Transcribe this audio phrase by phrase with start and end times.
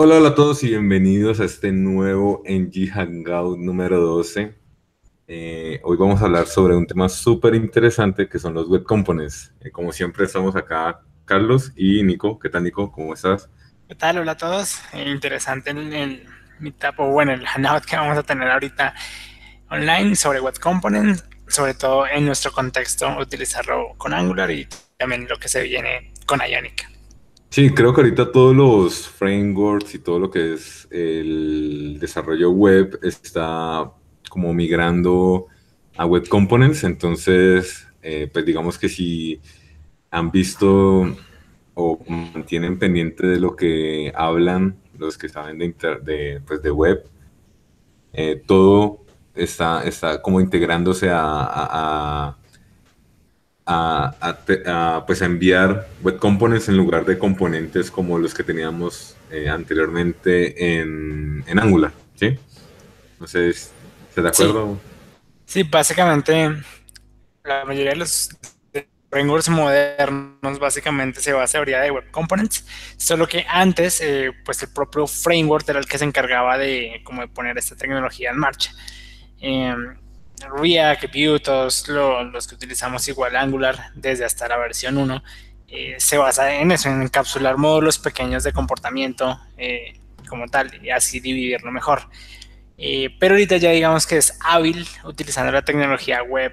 [0.00, 4.54] Hola, hola a todos y bienvenidos a este nuevo NG Hangout número 12.
[5.26, 9.52] Eh, hoy vamos a hablar sobre un tema súper interesante que son los web components.
[9.60, 12.38] Eh, como siempre estamos acá Carlos y Nico.
[12.38, 12.92] ¿Qué tal Nico?
[12.92, 13.50] ¿Cómo estás?
[13.88, 14.18] ¿Qué tal?
[14.18, 14.80] Hola a todos.
[14.94, 16.28] Interesante el, el
[16.60, 18.94] meetup o bueno, el hangout que vamos a tener ahorita
[19.68, 25.38] online sobre web components, sobre todo en nuestro contexto utilizarlo con Angular y también lo
[25.38, 26.97] que se viene con Ionic.
[27.50, 32.98] Sí, creo que ahorita todos los frameworks y todo lo que es el desarrollo web
[33.02, 33.90] está
[34.28, 35.46] como migrando
[35.96, 39.40] a web components, entonces eh, pues digamos que si
[40.10, 41.16] han visto
[41.74, 47.04] o mantienen pendiente de lo que hablan los que saben de, pues de web,
[48.12, 49.04] eh, todo
[49.34, 52.36] está, está como integrándose a,
[55.06, 61.44] pues enviar web components en lugar de componentes como los que teníamos eh, anteriormente en,
[61.46, 62.38] en, Angular, ¿sí?
[63.20, 63.74] No sé, ¿estás
[64.14, 64.80] de acuerdo?
[65.44, 65.62] Sí.
[65.64, 66.50] básicamente
[67.44, 68.30] la mayoría de los
[69.10, 74.62] frameworks modernos básicamente se basa en teoría de web components, solo que antes eh, pues
[74.62, 78.38] el propio framework era el que se encargaba de como de poner esta tecnología en
[78.38, 78.72] marcha.
[79.40, 79.74] Eh,
[80.46, 85.22] React, Vue, todos los que utilizamos igual Angular desde hasta la versión 1,
[85.68, 90.90] eh, se basa en eso, en encapsular módulos pequeños de comportamiento eh, como tal y
[90.90, 92.08] así dividirlo mejor.
[92.78, 96.52] Eh, pero ahorita ya digamos que es hábil utilizando la tecnología web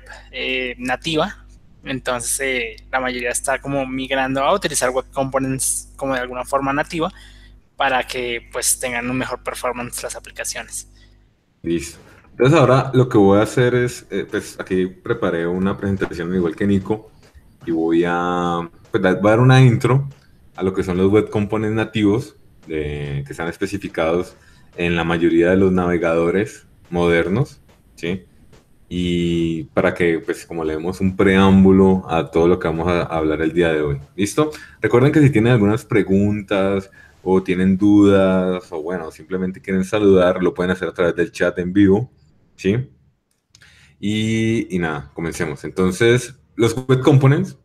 [0.78, 1.45] nativa,
[1.83, 7.13] entonces la mayoría está como migrando a utilizar web components como de alguna forma nativa
[7.78, 10.89] para que pues tengan un mejor performance las aplicaciones.
[11.61, 12.00] Listo.
[12.38, 16.53] Entonces ahora lo que voy a hacer es, eh, pues aquí preparé una presentación igual
[16.53, 17.09] que Nico
[17.66, 20.09] y voy a, pues, voy a dar una intro
[20.58, 22.36] a lo que son los web components nativos
[22.67, 24.36] que están especificados
[24.75, 27.61] en la mayoría de los navegadores modernos,
[27.95, 28.25] ¿sí?
[28.90, 33.41] Y para que, pues, como leemos un preámbulo a todo lo que vamos a hablar
[33.44, 33.97] el día de hoy.
[34.18, 34.51] ¿Listo?
[34.81, 36.91] Recuerden que si tienen algunas preguntas
[37.24, 41.57] o tienen dudas o, bueno, simplemente quieren saludar, lo pueden hacer a través del chat
[41.59, 42.12] en vivo
[42.56, 42.90] ¿sí?
[44.00, 45.64] Y, nada, comencemos.
[45.64, 47.58] Entonces, los web components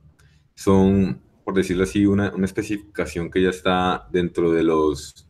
[0.55, 5.27] son, por decirlo así, una, especificación que ya está dentro de los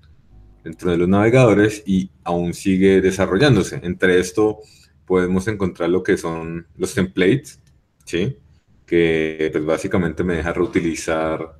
[0.62, 3.80] dentro de los navegadores y aún sigue desarrollándose.
[3.82, 4.58] Entre esto
[5.06, 7.60] podemos encontrar lo que son los templates,
[8.04, 8.36] ¿sí?
[8.90, 11.56] que pues básicamente me deja reutilizar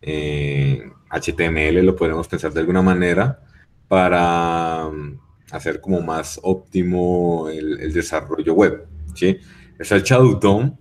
[0.00, 3.42] HTML, eh, lo podemos pensar de alguna manera,
[3.86, 4.90] para
[5.52, 8.86] hacer como más óptimo el, desarrollo web.
[9.14, 9.38] ¿sí?
[9.78, 10.76] Es el Shadow DOM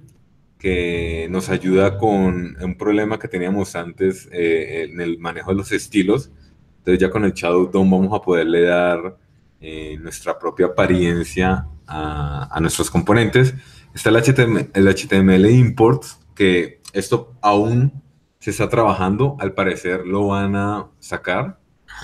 [0.58, 5.72] que nos ayuda con un problema que teníamos antes eh, en el manejo de los
[5.72, 6.32] estilos.
[6.80, 9.18] Entonces ya con el Shadow DOM vamos a poderle dar
[9.62, 13.54] eh, nuestra propia apariencia a, a, nuestros componentes.
[13.94, 16.04] Está el HTML, el HTML import,
[16.36, 18.04] que esto aún
[18.40, 21.60] se está trabajando, al parecer lo van a sacar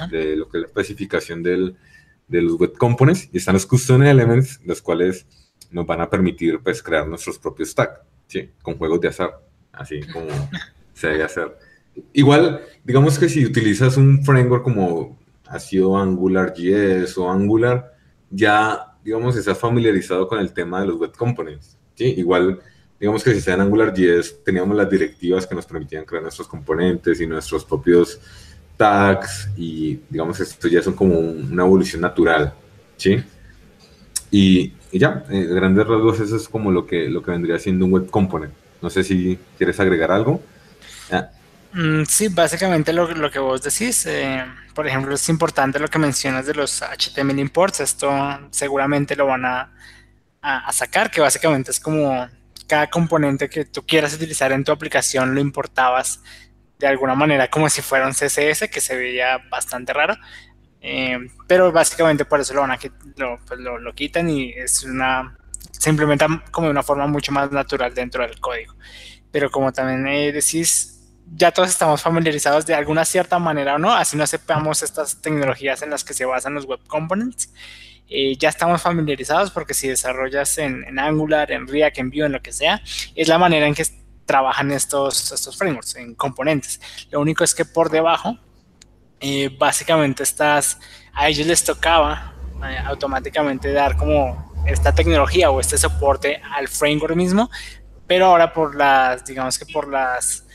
[0.10, 1.78] de lo que es la especificación del,
[2.28, 5.26] de los web components y están los custom elements, los cuales
[5.72, 8.50] nos van a permitir pues, crear nuestros propios stack, ¿sí?
[8.62, 9.42] con juegos de azar,
[9.72, 10.28] así como
[10.94, 11.58] se debe hacer.
[12.14, 17.94] Igual, digamos que si utilizas un framework como ha sido AngularJS o Angular,
[18.30, 21.78] ya, digamos, estás familiarizado con el tema de los web components.
[21.94, 22.06] ¿sí?
[22.18, 22.60] Igual,
[23.00, 27.22] digamos que si sea en AngularJS, teníamos las directivas que nos permitían crear nuestros componentes
[27.22, 28.20] y nuestros propios
[28.78, 32.54] tags y digamos esto ya son como una evolución natural,
[32.98, 33.24] ¿sí?
[34.32, 37.92] Y, ya, en grandes rasgos eso es como lo que, lo que vendría siendo un
[37.92, 38.54] web component.
[38.82, 40.42] No sé si quieres agregar algo.
[41.74, 44.44] Mm, sí, básicamente lo, lo, que vos decís, eh,
[44.74, 48.12] por ejemplo, es importante lo que mencionas de los HTML imports, esto
[48.52, 49.74] seguramente lo van a,
[50.42, 52.28] a, a sacar, que básicamente es como
[52.68, 56.22] cada componente que tú quieras utilizar en tu aplicación lo importabas
[56.80, 60.16] de alguna manera como si fuera un CSS que se veía bastante raro.
[60.82, 61.18] Eh,
[61.48, 62.78] pero básicamente por eso lo, van
[63.16, 65.36] lo, pues lo, lo, quitan y es una,
[65.72, 68.76] se implementa como de una forma mucho más natural dentro del código.
[69.32, 70.96] Pero como también eh, decís,
[71.34, 75.82] ya todos estamos familiarizados de alguna cierta manera o no, así no sepamos estas tecnologías
[75.82, 77.52] en las que se basan los web components.
[78.08, 82.34] Eh, ya estamos familiarizados porque si desarrollas en, en, Angular, en React, en Vue, en
[82.34, 82.80] lo que sea,
[83.16, 83.86] es la manera en que
[84.26, 86.80] trabajan estos, estos frameworks en componentes.
[87.12, 88.38] Lo único es que por debajo,
[89.20, 90.80] eh, básicamente estas,
[91.14, 92.34] a ellos les tocaba
[92.64, 97.50] eh, automáticamente dar como esta tecnología o este soporte al framework mismo,
[98.08, 100.46] pero ahora por las, digamos que por las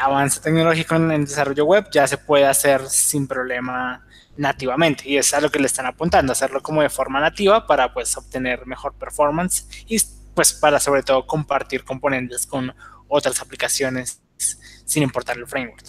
[0.00, 4.04] avance tecnológico en el desarrollo web ya se puede hacer sin problema
[4.36, 7.92] nativamente y es a lo que le están apuntando, hacerlo como de forma nativa para
[7.92, 9.98] pues obtener mejor performance y
[10.34, 12.74] pues para sobre todo compartir componentes con
[13.08, 14.20] otras aplicaciones
[14.84, 15.84] sin importar el framework.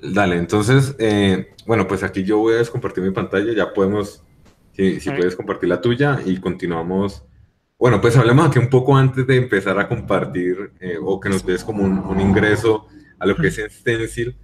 [0.00, 4.22] Dale, entonces, eh, bueno, pues aquí yo voy a descompartir mi pantalla, ya podemos,
[4.72, 7.24] si, puedes compartir la tuya y continuamos.
[7.78, 11.44] Bueno, pues hablemos aquí un poco antes de empezar a compartir eh, o que nos
[11.44, 12.86] des como un, ingreso
[13.18, 14.36] a lo que es Stencil.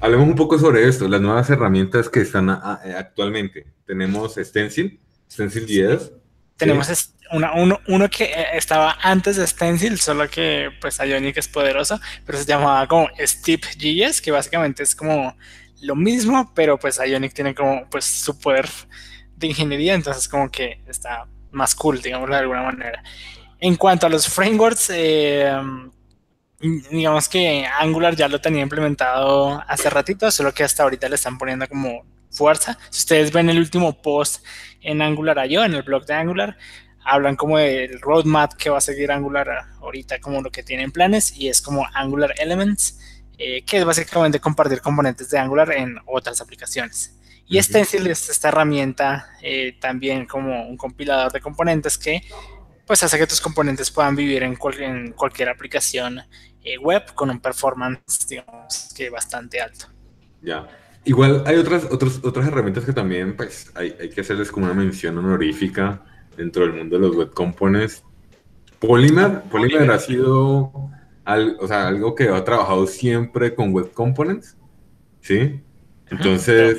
[0.00, 3.66] Hablemos un poco sobre esto, las nuevas herramientas que están actualmente.
[3.86, 5.00] Tenemos Stencil,
[5.30, 6.12] Stencil 10.
[6.56, 12.00] Tenemos uno, uno, que eh, estaba antes de Stencil, solo que pues Ionic es poderoso,
[12.24, 15.36] pero se llamaba como StipJS, que básicamente es como
[15.80, 18.68] lo mismo, pero pues Ionic tiene como pues su poder
[19.36, 23.02] de ingeniería, entonces como que está más cool, digamos de alguna manera.
[23.58, 25.52] En cuanto a los frameworks, eh,
[26.90, 31.38] digamos que Angular ya lo tenía implementado hace ratito, solo que hasta ahorita le están
[31.38, 32.04] poniendo como
[32.34, 32.78] fuerza.
[32.90, 34.44] Si ustedes ven el último post
[34.80, 36.56] en Angular yo en el blog de Angular,
[37.04, 39.48] hablan como del roadmap que va a seguir Angular
[39.80, 42.98] ahorita, como lo que tienen planes, y es como Angular Elements,
[43.38, 47.18] eh, que es básicamente compartir componentes de Angular en otras aplicaciones.
[47.46, 52.22] Y Stencil es esta herramienta eh, también como un compilador de componentes que
[52.86, 56.20] pues hace que tus componentes puedan vivir en, en cualquier aplicación
[56.62, 59.86] eh, web con un performance, digamos, que bastante alto.
[60.42, 60.66] Ya.
[61.06, 64.74] Igual hay otras, otras, otras herramientas que también pues, hay, hay que hacerles como una
[64.74, 66.02] mención honorífica
[66.36, 68.02] dentro del mundo de los web components.
[68.78, 70.90] Polymer, Polymer ha sido
[71.24, 74.56] algo que ha trabajado siempre con web components,
[75.20, 75.60] ¿sí?
[76.10, 76.78] Entonces,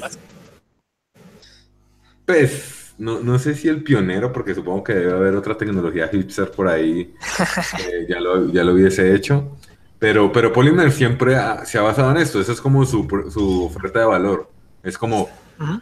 [2.25, 6.51] pues, no, no, sé si el pionero, porque supongo que debe haber otra tecnología hipster
[6.51, 7.13] por ahí,
[8.09, 9.57] ya, lo, ya lo hubiese hecho,
[10.05, 14.01] pero, pero Polymer siempre se ha basado en esto, eso es como su, su oferta
[14.01, 14.51] de valor,
[14.83, 15.27] es como,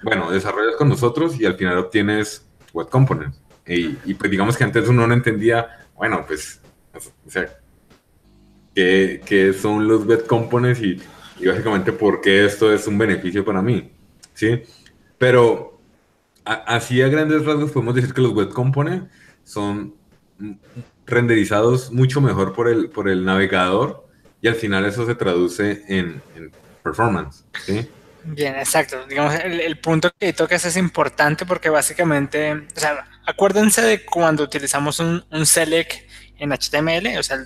[0.01, 3.41] bueno, desarrollas con nosotros y al final obtienes web components.
[3.67, 5.67] Y, pues digamos que antes uno no entendía,
[5.97, 6.61] bueno, pues,
[6.95, 7.53] o sea,
[8.73, 11.01] qué, son los web components y,
[11.45, 13.91] básicamente por qué esto es un beneficio para mí,
[14.33, 14.63] ¿sí?
[15.17, 15.81] Pero
[16.45, 19.95] así a grandes rasgos podemos decir que los web components son
[21.05, 24.02] renderizados mucho mejor por el, por el navegador
[24.43, 26.21] y al final eso se traduce en,
[26.83, 27.89] performance, ¿sí?
[28.25, 29.05] Bien, exacto.
[29.07, 34.99] Digamos, el, punto que tocas es importante porque básicamente, o sea, acuérdense de cuando utilizamos
[34.99, 35.93] un, select
[36.37, 37.37] en HTML, o sea,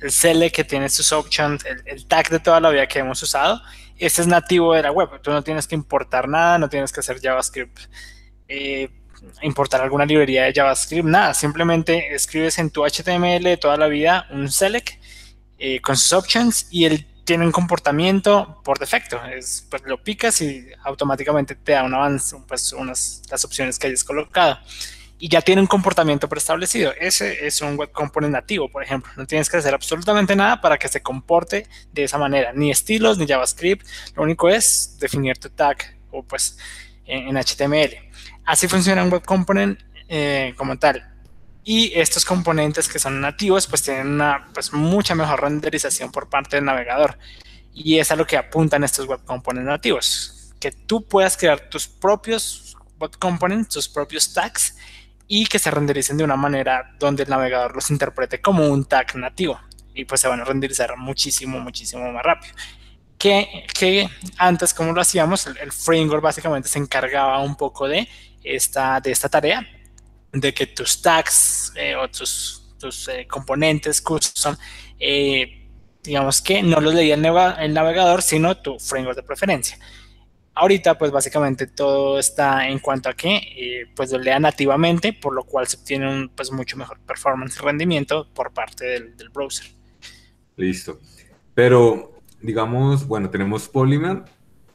[0.00, 3.60] el, select que tiene sus options, el, tag de toda la vida que hemos usado,
[3.98, 5.20] este es nativo de la web.
[5.22, 7.80] Tú no tienes que importar nada, no tienes que hacer JavaScript,
[8.46, 8.88] eh,
[9.42, 11.34] importar alguna librería de JavaScript, nada.
[11.34, 15.01] Simplemente escribes en tu HTML de toda la vida un select
[15.64, 19.22] eh, con sus options y el tiene un comportamiento por defecto.
[19.24, 23.86] Es, pues lo picas y automáticamente te da un avance, pues unas las opciones que
[23.86, 24.58] hayas colocado.
[25.20, 26.92] Y ya tiene un comportamiento preestablecido.
[26.98, 29.12] Ese es un web component nativo, por ejemplo.
[29.16, 32.52] No tienes que hacer absolutamente nada para que se comporte de esa manera.
[32.52, 33.86] Ni estilos, ni JavaScript.
[34.16, 35.78] Lo único es definir tu tag
[36.10, 36.58] o pues
[37.06, 37.94] en, HTML.
[38.44, 39.78] Así funciona un web component
[40.08, 41.11] eh, como tal.
[41.64, 46.56] Y estos componentes que son nativos, pues tienen una pues, mucha mejor renderización por parte
[46.56, 47.18] del navegador.
[47.72, 50.52] Y es a lo que apuntan estos web components nativos.
[50.58, 54.76] Que tú puedas crear tus propios web components, tus propios tags,
[55.28, 59.14] y que se rendericen de una manera donde el navegador los interprete como un tag
[59.16, 59.60] nativo.
[59.94, 62.54] Y pues se van a renderizar muchísimo, muchísimo más rápido.
[63.18, 68.08] Que, que antes, como lo hacíamos, el, el framework básicamente se encargaba un poco de
[68.42, 69.64] esta, de esta tarea
[70.32, 74.56] de que tus tags eh, o tus, tus eh, componentes custom,
[74.98, 75.68] eh,
[76.02, 79.78] digamos que no los leía el, navegador, sino tu framework de preferencia.
[80.54, 85.44] Ahorita, pues básicamente todo está en cuanto a que pues lo lea nativamente, por lo
[85.44, 89.66] cual se obtiene un pues mucho mejor performance y rendimiento por parte del, del browser.
[90.56, 91.00] Listo.
[91.54, 94.24] Pero, digamos, bueno, tenemos Polymer,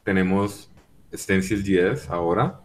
[0.03, 0.71] tenemos
[1.13, 2.59] Stencil.js ahora,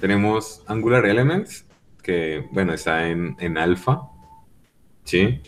[0.00, 1.64] tenemos Angular Elements
[2.08, 4.00] que, bueno, está en, en alfa,
[5.04, 5.42] ¿sí?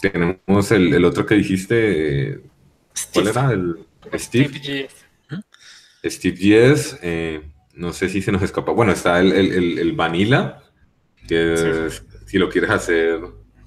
[0.00, 2.40] tenemos el, otro que dijiste,
[3.12, 3.50] ¿cuál era?
[3.50, 3.84] El
[4.14, 4.88] Steve.
[6.04, 7.42] Steve Yes, eh,
[7.74, 8.70] no sé si se nos escapa.
[8.70, 10.62] Bueno, está el, el, Vanilla,
[11.26, 11.88] que
[12.26, 13.20] si lo quieres hacer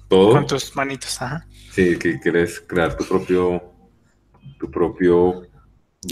[0.08, 0.32] todo.
[0.32, 1.46] Con tus manitos, ajá.
[1.70, 3.62] Sí, que quieres crear tu propio,
[4.58, 5.47] tu propio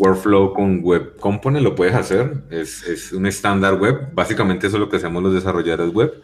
[0.00, 4.88] workflow con Web Component lo puedes hacer, es, un estándar web, básicamente eso es lo
[4.88, 6.22] que hacemos los desarrolladores web.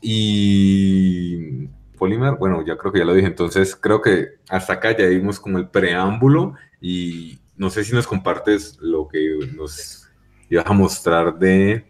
[0.00, 5.06] Y, Polymer, bueno, ya creo que ya lo dije, entonces creo que hasta acá ya
[5.06, 10.08] vimos como el preámbulo y no sé si nos compartes lo que nos
[10.48, 11.86] ibas a mostrar de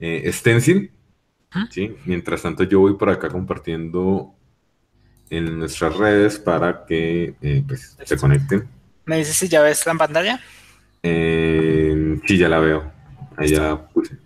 [0.00, 0.90] eh, Stencil,
[1.70, 1.96] ¿sí?
[2.04, 4.34] Mientras tanto yo voy por acá compartiendo
[5.30, 8.75] en nuestras redes para que eh, pues, se conecten.
[9.06, 10.40] ¿Me dices si ya ves la pantalla?
[11.02, 12.92] Eh, sí, ya la veo.
[13.36, 14.16] Ahí ya puse.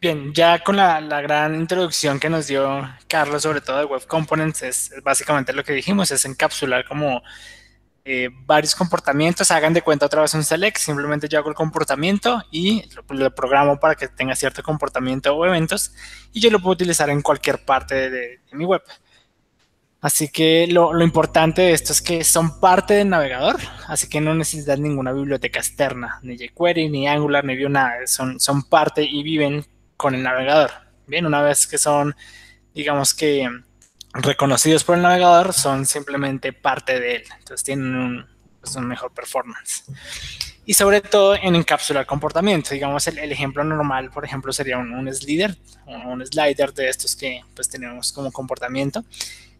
[0.00, 4.62] Bien, ya con la, gran introducción que nos dio Carlos, sobre todo de Web Components,
[4.62, 7.20] es, básicamente lo que dijimos, es encapsular como
[8.04, 12.42] eh, varios comportamientos, hagan de cuenta otra vez un select, simplemente yo hago el comportamiento
[12.50, 15.92] y lo, programo para que tenga cierto comportamiento o eventos
[16.32, 18.82] y yo lo puedo utilizar en cualquier parte de, mi web.
[20.00, 24.34] Así que lo, importante de esto es que son parte del navegador, así que no
[24.34, 29.22] necesitan ninguna biblioteca externa, ni jQuery, ni Angular, ni Vue, nada, son, son parte y
[29.22, 29.66] viven
[29.98, 30.70] con el navegador.
[31.06, 32.16] Bien, una vez que son,
[32.72, 33.50] digamos que
[34.12, 37.24] reconocidos por el navegador, son simplemente parte de él.
[37.38, 38.26] Entonces tienen un,
[38.60, 39.84] pues, mejor performance.
[40.64, 42.70] Y sobre todo en encapsular comportamiento.
[42.70, 47.68] Digamos, el, ejemplo normal, por ejemplo, sería un, slider, un, slider de estos que pues
[47.68, 49.04] tenemos como comportamiento.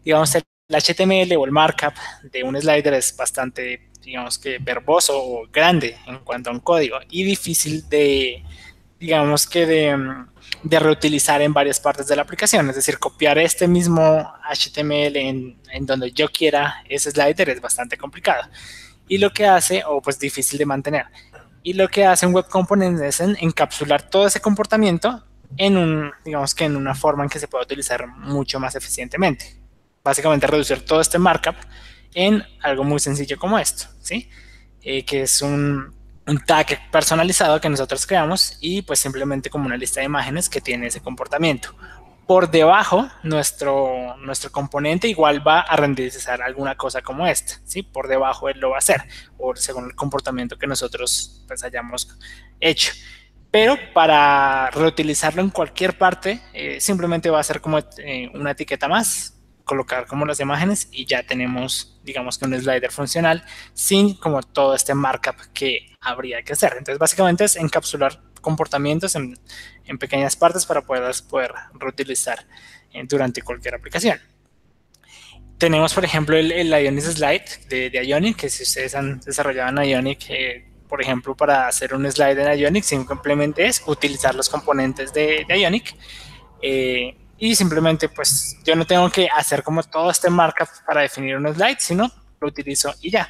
[0.03, 1.93] Digamos, el, HTML o el markup
[2.31, 6.97] de un slider es bastante, digamos que verboso o grande en cuanto a un código
[7.09, 8.41] y difícil de,
[9.01, 12.69] digamos que de, reutilizar en varias partes de la aplicación.
[12.69, 18.47] Es decir, copiar este mismo HTML en, donde yo quiera ese slider es bastante complicado.
[19.07, 21.07] Y lo que hace, o pues difícil de mantener.
[21.63, 25.25] Y lo que hace web component es encapsular todo ese comportamiento
[25.57, 29.60] en un, digamos que en una forma en que se pueda utilizar mucho más eficientemente.
[30.03, 31.55] Básicamente reducir todo este markup
[32.13, 34.29] en algo muy sencillo como esto, ¿sí?
[34.81, 35.93] Eh, que es un,
[36.27, 40.61] un tag personalizado que nosotros creamos y pues simplemente como una lista de imágenes que
[40.61, 41.75] tiene ese comportamiento.
[42.27, 47.83] Por debajo, nuestro, nuestro componente igual va a renderizar alguna cosa como esta, ¿sí?
[47.83, 49.03] Por debajo él lo va a hacer,
[49.37, 52.17] o según el comportamiento que nosotros pues hayamos
[52.59, 52.93] hecho.
[53.49, 58.87] Pero para reutilizarlo en cualquier parte, eh, simplemente va a ser como eh, una etiqueta
[58.87, 64.41] más, colocar como las imágenes y ya tenemos, digamos que un slider funcional sin como
[64.41, 66.73] todo este markup que habría que hacer.
[66.77, 69.37] Entonces, básicamente es encapsular comportamientos en,
[69.85, 72.45] en pequeñas partes para poderlas poder reutilizar
[72.93, 74.19] eh, durante cualquier aplicación.
[75.57, 79.69] Tenemos, por ejemplo, el, el Ionic Slide de, de, Ionic, que si ustedes han desarrollado
[79.69, 84.49] en Ionic, eh, por ejemplo, para hacer un slide en Ionic, simplemente es utilizar los
[84.49, 85.95] componentes de, de Ionic.
[86.61, 91.35] Eh, y simplemente pues yo no tengo que hacer como todo este markup para definir
[91.35, 93.27] un slide, sino lo utilizo y ya.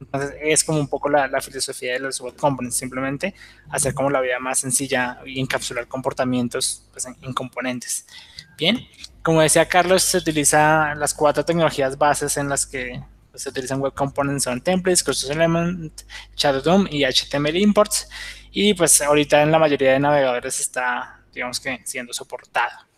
[0.00, 3.32] Entonces es como un poco la, filosofía de los web components, simplemente
[3.68, 8.04] hacer como la vida más sencilla y encapsular comportamientos pues, en, componentes.
[8.58, 8.80] Bien,
[9.22, 13.78] como decía Carlos, se utiliza las cuatro tecnologías bases en las que pues, se utilizan
[13.78, 16.02] web components son templates, Custom Element,
[16.34, 18.08] Shadow DOM y HTML imports.
[18.50, 22.89] Y pues ahorita en la mayoría de navegadores está, digamos que, siendo soportado.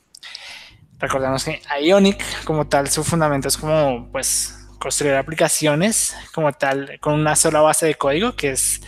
[1.03, 7.15] Recordemos que Ionic como tal su fundamento es como pues construir aplicaciones como tal con
[7.15, 8.81] una sola base de código que es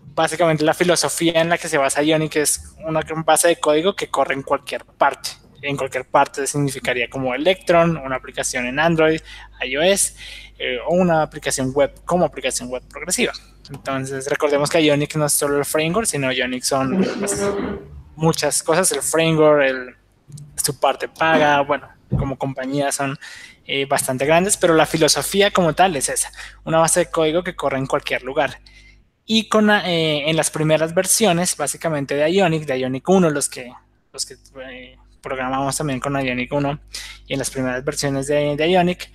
[0.00, 4.08] básicamente la filosofía en la que se basa Ionic es una base de código que
[4.08, 5.30] corre en cualquier parte.
[5.62, 9.20] En cualquier parte significaría como Electron, una aplicación en Android,
[9.64, 10.16] iOS
[10.58, 13.32] eh, o una aplicación web como aplicación web progresiva.
[13.70, 17.48] Entonces recordemos que Ionic no es solo el framework, sino Ionic son pues,
[18.16, 20.01] muchas cosas, el framework, el
[20.56, 23.18] su parte paga, bueno, como compañía son
[23.66, 26.30] eh, bastante grandes, pero la filosofía como tal es esa,
[26.64, 28.60] una base de código que corre en cualquier lugar.
[29.24, 33.72] Y con, eh, en las primeras versiones, básicamente de Ionic, de Ionic 1, los que,
[34.12, 34.34] los que
[34.68, 36.80] eh, programamos también con Ionic 1,
[37.28, 39.10] y en las primeras versiones de, de Ionic,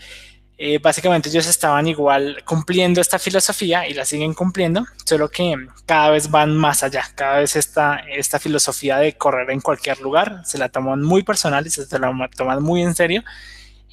[0.59, 6.09] eh, básicamente ellos estaban igual cumpliendo esta filosofía y la siguen cumpliendo, solo que cada
[6.09, 10.57] vez van más allá, cada vez esta, esta filosofía de correr en cualquier lugar se
[10.57, 13.23] la toman muy personal y se la toman muy en serio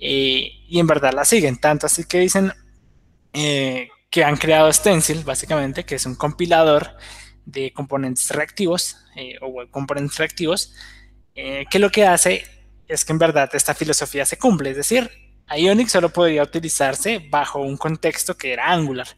[0.00, 2.50] eh, y en verdad la siguen, tanto así que dicen
[3.34, 6.96] eh, que han creado Stencil, básicamente, que es un compilador
[7.44, 8.96] de componentes reactivos
[9.42, 10.72] o web componentes reactivos,
[11.34, 12.44] que lo que hace
[12.88, 15.10] es que en verdad esta filosofía se cumple, es decir,
[15.50, 19.08] Ionic solo podría utilizarse bajo un contexto que era Angular.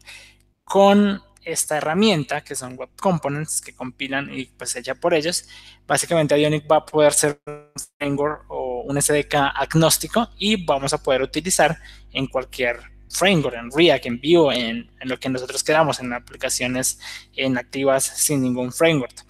[0.63, 5.47] Con esta herramienta, que son Web Components, que compilan y pues hecha por ellos,
[5.87, 11.01] básicamente Ionic va a poder ser un framework o un SDK agnóstico y vamos a
[11.01, 11.77] poder utilizar
[12.11, 12.79] en cualquier
[13.09, 16.99] framework, en React, en Vue, en, en lo que nosotros queramos, en aplicaciones
[17.33, 19.25] en activas sin ningún framework.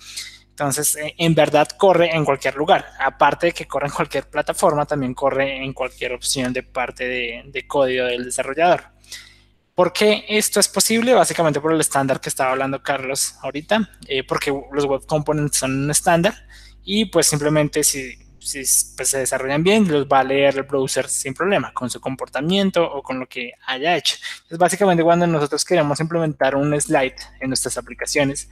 [0.57, 2.83] Entonces, eh, en verdad corre en cualquier lugar.
[2.99, 7.67] Aparte de que corre en cualquier plataforma, también corre en cualquier opción de parte de,
[7.67, 8.85] código del desarrollador.
[9.75, 11.13] ¿Por qué esto es posible?
[11.13, 15.83] Básicamente por el estándar que estaba hablando Carlos ahorita, eh, porque los web components son
[15.83, 16.33] un estándar
[16.83, 18.63] y pues simplemente si, si
[18.95, 22.83] pues, se desarrollan bien, los va a leer el browser sin problema, con su comportamiento
[22.83, 24.15] o con lo que haya hecho.
[24.49, 28.49] Es básicamente cuando nosotros queremos implementar un slide en nuestras aplicaciones,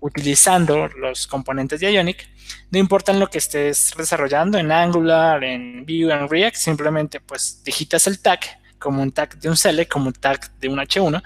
[0.00, 2.28] utilizando los componentes de Ionic,
[2.70, 8.06] no importa lo que estés desarrollando, en Angular, en Vue, en React, simplemente pues digitas
[8.06, 8.40] el tag
[8.78, 11.22] como un tag de un select, como un tag de un H1,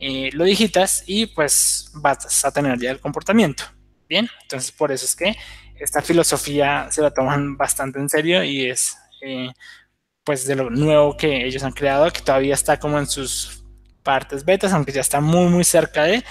[0.00, 3.64] eh, lo digitas y pues vas a tener ya el comportamiento.
[4.08, 5.36] Bien, entonces por eso es que
[5.78, 9.50] esta filosofía se la toman bastante en serio y es eh,
[10.24, 13.64] pues de lo nuevo que ellos han creado, que todavía está como en sus
[14.02, 16.24] partes betas, aunque ya está muy muy cerca de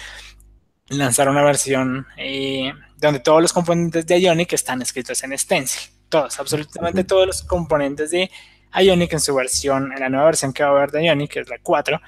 [0.90, 5.92] lanzar una versión eh, donde todos los componentes de Ionic están escritos en Stencil.
[6.10, 8.32] Todos, absolutamente todos los componentes de
[8.74, 11.40] Ionic en su versión, en la nueva versión que va a haber de Ionic, que
[11.42, 12.00] es la 4,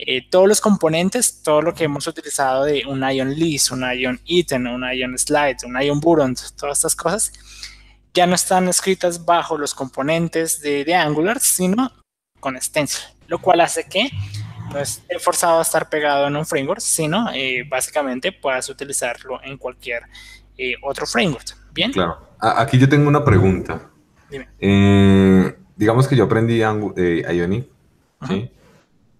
[0.00, 4.20] eh, todos los componentes, todo lo que hemos utilizado de un Ion List, un Ion
[4.26, 7.32] Item, un Ion Slide, un Ion Button, todas estas cosas,
[8.14, 11.90] ya no están escritas bajo los componentes de, de Angular, sino
[12.38, 14.08] con Stencil, lo cual hace que
[14.72, 19.56] no esté forzado a estar pegado en un framework, sino eh, básicamente puedas utilizarlo en
[19.56, 20.02] cualquier
[20.56, 21.56] eh, otro framework.
[21.72, 21.92] Bien.
[21.92, 22.28] Claro.
[22.40, 23.90] Aquí yo tengo una pregunta.
[24.30, 24.48] Dime.
[24.58, 27.66] Eh, digamos que yo aprendí Ionic,
[28.26, 28.50] ¿sí?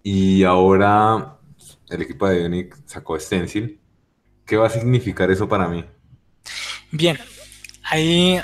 [0.03, 1.35] Y ahora
[1.89, 3.79] el equipo de Ionic sacó Stencil.
[4.45, 5.85] ¿Qué va a significar eso para mí?
[6.91, 7.19] Bien,
[7.83, 8.41] ahí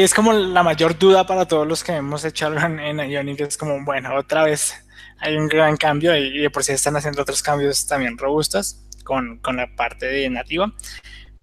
[0.00, 3.40] es como la mayor duda para todos los que hemos hecho en Ionic.
[3.40, 4.74] Es como, bueno, otra vez
[5.18, 9.38] hay un gran cambio y, de por sí están haciendo otros cambios también robustos con,
[9.38, 10.72] con la parte de nativa.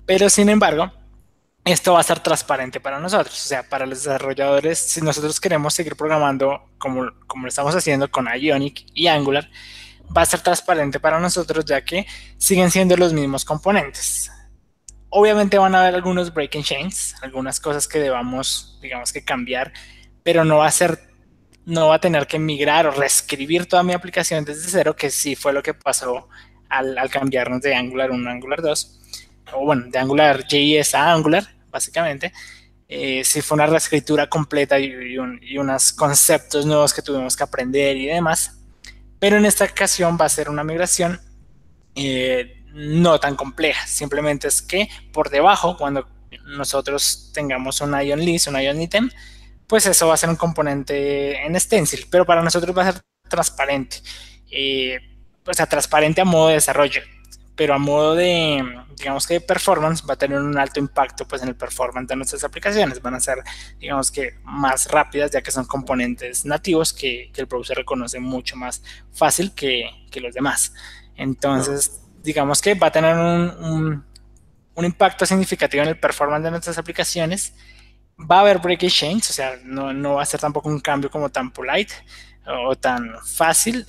[0.05, 0.91] Pero sin embargo,
[1.63, 5.73] esto va a ser transparente para nosotros, o sea, para los desarrolladores, si nosotros queremos
[5.73, 9.47] seguir programando como, como lo estamos haciendo con Ionic y Angular,
[10.15, 14.31] va a ser transparente para nosotros ya que siguen siendo los mismos componentes.
[15.09, 19.73] Obviamente van a haber algunos breaking chains, algunas cosas que debamos, digamos que cambiar,
[20.23, 21.09] pero no va a ser
[21.69, 25.35] no va a tener que migrar o reescribir toda mi aplicación desde cero, que sí
[25.35, 26.27] fue lo que pasó
[26.67, 28.99] al, cambiarnos de Angular 1 a Angular 2,
[29.53, 32.33] o bueno, de Angular JS a Angular, básicamente.
[32.87, 35.17] Eh, sí fue una reescritura completa y,
[35.59, 38.57] unos conceptos nuevos que tuvimos que aprender y demás.
[39.19, 41.19] Pero en esta ocasión va a ser una migración
[41.93, 43.85] eh, no tan compleja.
[43.87, 46.07] Simplemente es que por debajo, cuando
[46.45, 49.09] nosotros tengamos un ion list, un ion item,
[49.67, 53.01] pues eso va a ser un componente en stencil, pero para nosotros va a ser
[53.29, 53.97] transparente.
[54.51, 54.97] Eh,
[55.45, 57.01] o sea, transparente a modo de desarrollo,
[57.55, 58.63] pero a modo de,
[58.97, 62.15] digamos que de performance, va a tener un alto impacto pues en el performance de
[62.15, 63.01] nuestras aplicaciones.
[63.01, 63.37] Van a ser,
[63.79, 68.81] digamos que, más rápidas, ya que son componentes nativos que, el browser reconoce mucho más
[69.11, 69.89] fácil que,
[70.21, 70.73] los demás.
[71.15, 74.03] Entonces, digamos que va a tener un,
[74.75, 77.53] un impacto significativo en el performance de nuestras aplicaciones
[78.19, 81.29] va a haber break exchange, o sea, no, va a ser tampoco un cambio como
[81.29, 81.93] tan polite
[82.65, 83.85] o tan fácil,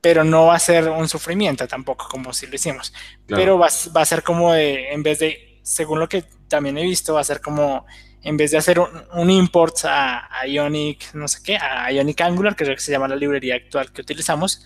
[0.00, 2.92] pero no va a ser un sufrimiento tampoco como si lo hicimos.
[3.26, 7.14] Pero va, a ser como de, en vez de, según lo que también he visto,
[7.14, 7.86] va a ser como,
[8.22, 12.64] en vez de hacer un, import a, Ionic, no sé qué, a Ionic Angular, que
[12.64, 14.64] es lo que se llama la librería actual que utilizamos,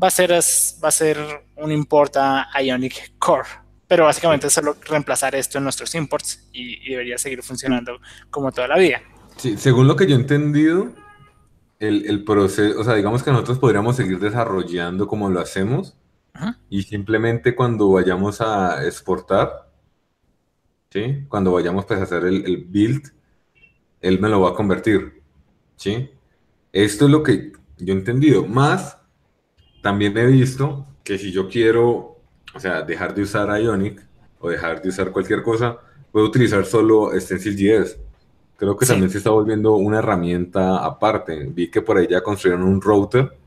[0.00, 1.18] va a ser, va a ser
[1.56, 6.88] un import a Ionic Core pero básicamente es solo reemplazar esto en nuestros imports y,
[6.88, 8.00] debería seguir funcionando
[8.30, 9.02] como toda la vida.
[9.36, 10.92] Sí, según lo que yo he entendido,
[11.78, 15.94] el, proceso, o sea, digamos que nosotros podríamos seguir desarrollando como lo hacemos
[16.70, 19.68] y simplemente cuando vayamos a exportar,
[20.88, 21.26] ¿sí?
[21.28, 23.12] Cuando vayamos pues, a hacer el, el, build,
[24.00, 25.22] él me lo va a convertir,
[25.76, 26.08] ¿sí?
[26.72, 28.46] Esto es lo que yo he entendido.
[28.46, 28.96] Más,
[29.82, 32.12] también he visto que si yo quiero
[32.54, 34.02] o sea, dejar de usar Ionic
[34.38, 35.78] o dejar de usar cualquier cosa,
[36.10, 37.98] puedo utilizar solo Stencil.js.
[38.56, 41.46] Creo que también se está volviendo una herramienta aparte.
[41.48, 43.36] Vi que por ahí ya construyeron un router.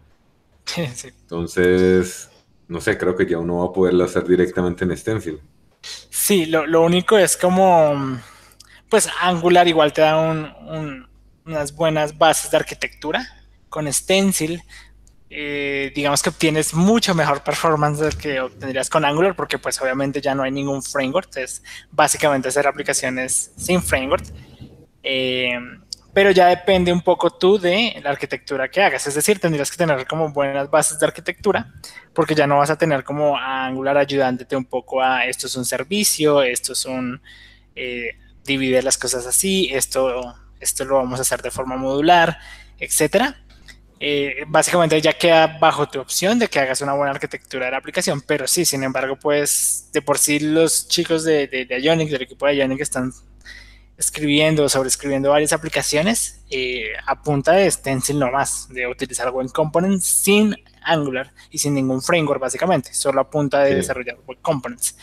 [0.66, 1.10] Sí.
[1.22, 2.28] Entonces,
[2.68, 5.40] no sé, creo que ya uno va a poderlo hacer directamente en Stencil.
[6.10, 8.20] Sí, lo, único es como,
[8.90, 10.18] pues Angular igual te da
[11.46, 13.28] unas buenas bases de arquitectura.
[13.70, 14.64] Con Stencil
[15.30, 20.22] eh, digamos que obtienes mucho mejor performance del que obtendrías con Angular, porque pues obviamente
[20.22, 24.26] ya no hay ningún framework, es básicamente hacer aplicaciones sin framework.
[25.04, 25.60] Eh,
[26.16, 29.76] pero ya depende un poco tú de la arquitectura que hagas, es decir, tendrías que
[29.76, 31.74] tener como buenas bases de arquitectura,
[32.14, 35.66] porque ya no vas a tener como Angular ayudándote un poco a esto es un
[35.66, 37.22] servicio, esto es un,
[37.76, 38.12] eh,
[38.46, 42.40] divide las cosas así, esto, esto lo vamos a hacer de forma modular,
[42.80, 43.45] etcétera.
[44.00, 47.78] Eh, básicamente ya queda bajo tu opción de que hagas una buena arquitectura de la
[47.78, 52.10] aplicación, pero sí, sin embargo, pues de por sí los chicos de, de, de Ionic,
[52.10, 53.14] del equipo de Ionic, están
[53.98, 60.56] escribiendo, sobreescribiendo varias aplicaciones eh, a punta de stencil nomás, de utilizar Web Components sin
[60.84, 64.98] Angular y sin ningún framework básicamente, solo a punta de desarrollar Web Components.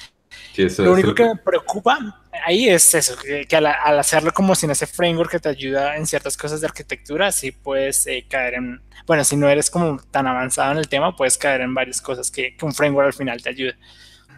[0.78, 3.66] Lo único que me preocupa ahí es eso, que, al,
[3.98, 8.06] hacerlo como sin ese framework que te ayuda en ciertas cosas de arquitectura, sí puedes
[8.06, 11.60] eh, caer en, bueno, si no eres como tan avanzado en el tema, puedes caer
[11.60, 13.74] en varias cosas que, que un framework al final te ayuda.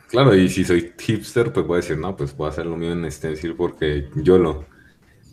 [0.08, 3.10] Claro, y si soy hipster, pues puedo decir, no, pues puedo hacer lo mío en
[3.10, 4.66] Stencil porque yo lo...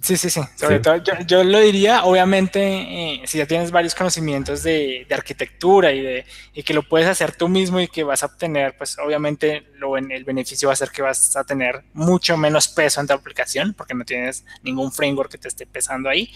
[0.01, 0.41] Sí, sí, sí.
[0.55, 0.95] Sobre todo,
[1.27, 6.63] yo, lo diría, obviamente, eh, si ya tienes varios conocimientos de, arquitectura y, de, y
[6.63, 10.23] que lo puedes hacer tú mismo y que vas a obtener, pues obviamente lo, el
[10.23, 13.93] beneficio va a ser que vas a tener mucho menos peso en tu aplicación porque
[13.93, 16.33] no tienes ningún framework que te esté pesando ahí.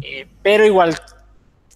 [0.00, 0.98] Eh, pero igual,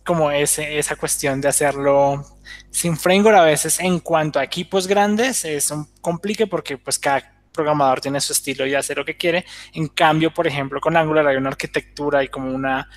[0.05, 2.25] como ese, esa cuestión de hacerlo
[2.71, 7.38] sin framework a veces en cuanto a equipos grandes es un complique porque pues cada
[7.59, 9.45] programador tiene su estilo y hace lo que quiere.
[9.73, 12.89] En cambio, por ejemplo, con Angular hay una arquitectura y como una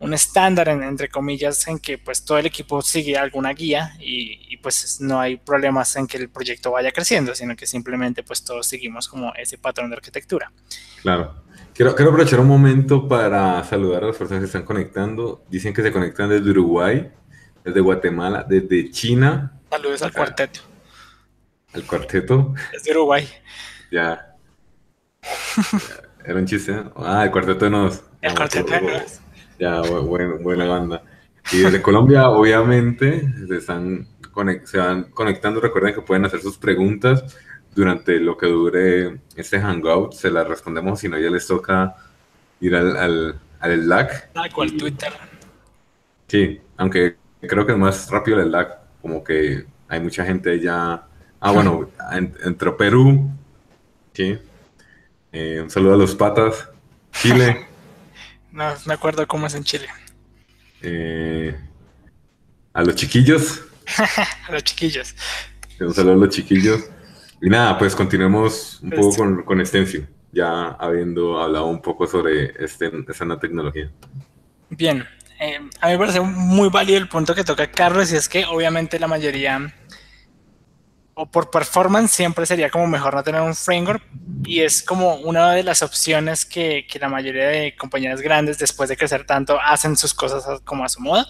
[0.00, 4.98] un estándar entre comillas en que pues todo el equipo sigue alguna guía y, pues
[5.00, 9.08] no hay problemas en que el proyecto vaya creciendo, sino que simplemente pues todos seguimos
[9.08, 10.52] como ese patrón de arquitectura.
[11.02, 11.44] Claro.
[11.74, 15.44] Quiero, quiero aprovechar un momento para saludar a las personas que están conectando.
[15.50, 17.10] Dicen que se conectan desde Uruguay
[17.64, 19.60] desde Guatemala, desde China.
[19.70, 20.60] Saludos al cuarteto.
[21.72, 22.54] ¿Al cuarteto?
[22.72, 23.28] Desde Uruguay.
[23.90, 24.36] Ya.
[26.24, 26.82] Era un chiste.
[26.96, 28.02] Ah, el cuarteto de nos.
[28.22, 29.20] El cuarteto de nos.
[29.58, 31.02] Ya, bueno, buena banda.
[31.52, 34.06] Y desde Colombia, obviamente, se, están
[34.64, 35.60] se van conectando.
[35.60, 37.36] Recuerden que pueden hacer sus preguntas
[37.74, 40.12] durante lo que dure este hangout.
[40.12, 41.94] Se las respondemos, si no, ya les toca
[42.60, 44.30] ir al, al, al Slack.
[44.34, 45.12] Ah, cual Twitter.
[46.28, 51.06] Sí, aunque creo que es más rápido el lag, como que hay mucha gente ya...
[51.40, 51.90] Ah, bueno,
[52.44, 53.30] entró Perú,
[54.12, 54.38] sí.
[55.32, 56.68] Eh, un saludo a los patas.
[57.12, 57.66] Chile.
[58.52, 59.88] no, me acuerdo cómo es en Chile.
[60.82, 61.56] Eh,
[62.72, 63.62] a los chiquillos.
[64.48, 65.14] a los chiquillos.
[65.80, 66.90] Un saludo a los chiquillos.
[67.42, 72.52] Y nada, pues continuemos un poco con, con Extensio, ya habiendo hablado un poco sobre
[72.62, 73.90] este, esta nueva tecnología.
[74.68, 75.06] Bien,
[75.40, 78.44] eh, a mí me parece muy válido el punto que toca Carlos y es que
[78.44, 79.72] obviamente la mayoría
[81.20, 84.02] o por performance siempre sería como mejor no tener un framework
[84.42, 88.88] y es como una de las opciones que, que la mayoría de compañías grandes después
[88.88, 91.26] de crecer tanto hacen sus cosas como a su modo.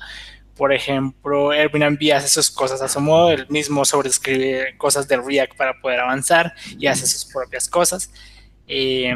[0.54, 5.56] Por ejemplo, Airbnb hace sus cosas a su modo, él mismo sobrescribe cosas de React
[5.56, 8.12] para poder avanzar y hace sus propias cosas.
[8.68, 9.12] Eh,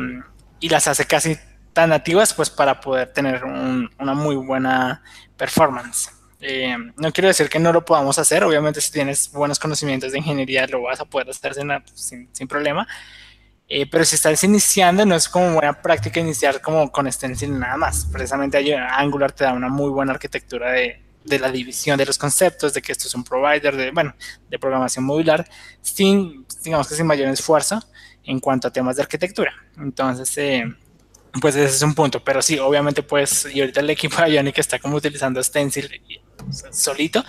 [0.58, 1.36] y las hace casi
[1.72, 5.04] tan nativas pues para poder tener una muy buena
[5.36, 6.10] performance.
[6.46, 10.18] Eh, no quiero decir que no lo podamos hacer, obviamente si tienes buenos conocimientos de
[10.18, 11.54] ingeniería lo vas a poder hacer
[11.94, 12.86] sin, sin, problema,
[13.66, 17.78] eh, pero si estás iniciando no es como buena práctica iniciar como con Stencil nada
[17.78, 22.18] más, precisamente Angular te da una muy buena arquitectura de, de, la división de los
[22.18, 24.14] conceptos, de que esto es un provider de, bueno,
[24.50, 25.48] de programación modular,
[25.80, 27.82] sin, digamos que sin mayor esfuerzo
[28.22, 29.54] en cuanto a temas de arquitectura.
[29.78, 30.64] Entonces, eh,
[31.40, 34.58] pues ese es un punto, pero sí, obviamente pues, y ahorita el equipo de Ionic
[34.58, 35.90] está como utilizando Stencil
[36.72, 37.24] solito,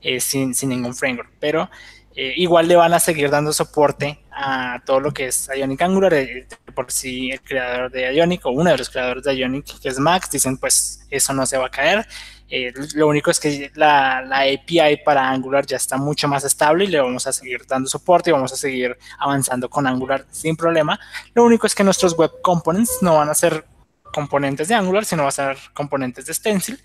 [0.00, 1.70] eh, sin, sin, ningún framework, pero
[2.14, 6.14] eh, igual le van a seguir dando soporte a todo lo que es Ionic Angular,
[6.14, 9.88] eh, por si el creador de Ionic o uno de los creadores de Ionic, que
[9.88, 12.06] es Max, dicen pues eso no se va a caer,
[12.50, 16.88] eh, lo único es que la, API para Angular ya está mucho más estable y
[16.88, 20.98] le vamos a seguir dando soporte y vamos a seguir avanzando con Angular sin problema.
[21.32, 23.64] Lo único es que nuestros web components no van a ser
[24.12, 26.82] componentes de Angular, sino van a ser componentes de Stencil,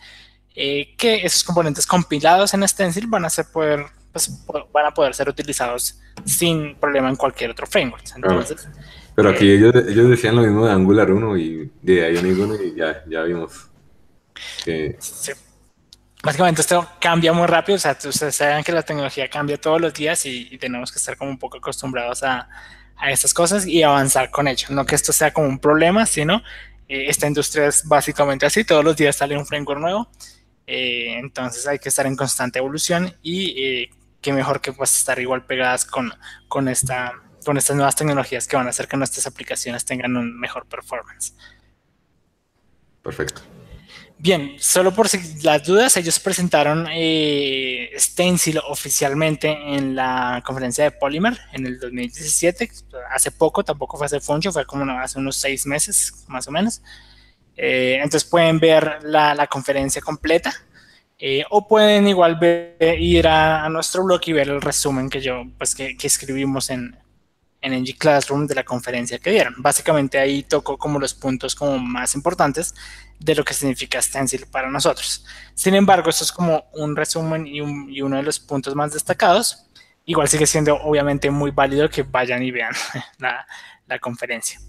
[0.55, 4.31] eh, que esos componentes compilados en Stencil van a, ser poder, pues,
[4.71, 8.03] van a poder ser utilizados sin problema en cualquier otro framework.
[8.15, 8.67] Entonces,
[9.15, 12.55] Pero aquí eh, ellos, ellos, decían lo mismo de Angular 1 y de Ionic 1
[12.63, 13.69] y ya, ya vimos.
[14.63, 14.97] Que...
[14.99, 15.31] Sí
[16.25, 19.93] básicamente esto cambia muy rápido, o sea, ustedes saben que la tecnología cambia todos los
[19.93, 22.49] días y, tenemos que estar como un poco acostumbrados a,
[22.97, 24.67] a, estas cosas y avanzar con ello.
[24.71, 26.41] No que esto sea como un problema, sino
[26.87, 30.09] eh, esta industria es básicamente así, todos los días sale un framework nuevo,
[30.67, 33.89] eh, entonces hay que estar en constante evolución y eh,
[34.21, 36.11] qué mejor que pues estar igual pegadas con,
[36.47, 37.13] con, esta,
[37.45, 41.35] con estas nuevas tecnologías que van a hacer que nuestras aplicaciones tengan un mejor performance.
[43.03, 43.41] Perfecto.
[44.17, 45.07] Bien, solo por
[45.43, 52.71] las dudas, ellos presentaron eh, Stencil oficialmente en la conferencia de Polymer en el 2017,
[53.11, 56.81] hace poco, tampoco fue hace mucho, fue como hace unos seis meses más o menos.
[57.57, 60.53] Eh, entonces pueden ver la, conferencia completa
[61.17, 62.37] eh, o pueden igual
[62.99, 66.97] ir a, nuestro blog y ver el resumen que yo, pues que escribimos en,
[67.65, 69.55] en NG Classroom de la conferencia que dieron.
[69.57, 72.75] Básicamente ahí tocó como los puntos como más importantes
[73.19, 75.25] de lo que significa Stencil para nosotros.
[75.55, 79.65] Sin embargo, esto es como un resumen y, uno de los puntos más destacados.
[80.05, 82.73] Igual sigue siendo obviamente muy válido que vayan y vean
[83.17, 84.59] la, conferencia.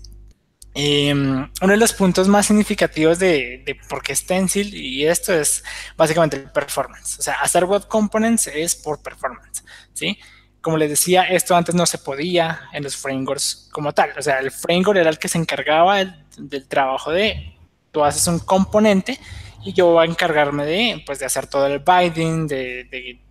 [0.79, 5.65] Em, uno de los puntos más significativos de, de, por qué Stencil y esto es
[5.97, 7.19] básicamente el performance.
[7.19, 10.19] O sea, hacer web components es por performance, ¿sí?
[10.67, 14.11] como les decía, esto antes no se podía en los frameworks como tal.
[14.19, 16.05] O sea, el framework era el que se encargaba
[16.37, 17.57] del, trabajo de,
[17.93, 19.17] tú haces un componente
[19.65, 23.25] y yo voy a encargarme de, pues, de hacer todo el binding, de,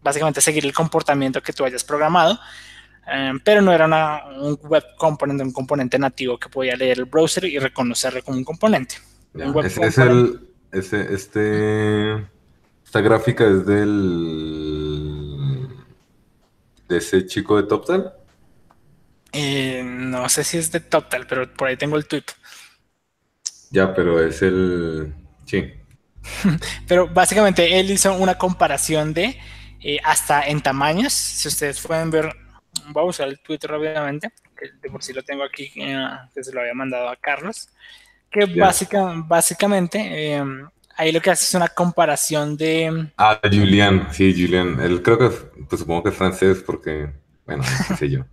[0.00, 2.40] básicamente seguir el comportamiento que tú hayas programado.
[3.06, 3.86] Eh, pero no era
[4.36, 8.44] un web component, un componente nativo que podía leer el browser y reconocerlo como un
[8.44, 8.96] componente.
[9.64, 10.40] ese es el,
[10.72, 12.14] este,
[12.84, 15.24] esta gráfica es del
[16.88, 18.12] de ese chico de TopTal?
[19.32, 22.24] Eh, no sé si es de TopTal, pero por ahí tengo el tweet.
[23.70, 25.12] Ya, pero es el...
[25.46, 25.72] Sí.
[26.88, 29.36] pero básicamente él hizo una comparación de
[29.80, 31.12] eh, hasta en tamaños.
[31.12, 32.34] Si ustedes pueden ver,
[32.88, 36.44] voy a usar el tweet rápidamente, que de por sí lo tengo aquí, eh, que
[36.44, 37.68] se lo había mandado a Carlos.
[38.30, 38.46] Que
[39.26, 40.40] básicamente
[40.96, 43.10] ahí lo que hace es una comparación de...
[43.16, 44.80] Ah, Julian, sí, Julian.
[44.80, 45.28] Él creo que,
[45.68, 47.10] pues supongo que es francés porque,
[47.46, 48.24] bueno, qué sé yo.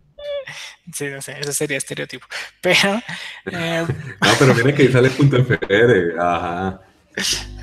[0.94, 2.26] sí, no sé, eso sería estereotipo.
[2.62, 3.02] Pero...
[3.46, 3.86] Eh,
[4.22, 6.82] no, pero miren que ahí sale punto FR, ajá.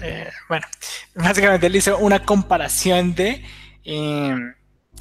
[0.02, 0.66] Eh, bueno,
[1.14, 3.42] básicamente él hizo una comparación de
[3.84, 4.36] eh,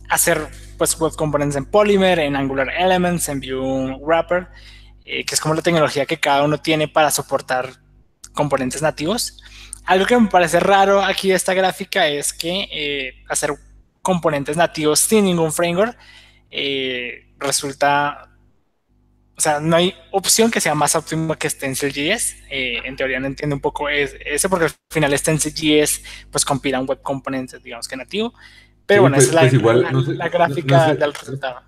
[0.09, 4.47] hacer pues web components en Polymer, en Angular Elements, en Vue Wrapper,
[5.03, 7.69] que es como la tecnología que cada uno tiene para soportar
[8.33, 9.37] componentes nativos.
[9.87, 13.53] Algo que me parece raro aquí de esta gráfica es que eh, hacer
[14.01, 15.97] componentes nativos sin ningún framework
[16.51, 18.29] eh, resulta,
[19.37, 22.35] o sea, no hay opción que sea más óptima que StencilJS.
[22.49, 26.87] Eh, en teoría no entiendo un poco eso porque al final StencilJS pues compila un
[26.87, 28.33] web component, digamos que nativo.
[28.87, 31.61] Pero bueno, esa es la, pues, gráfica del resultado.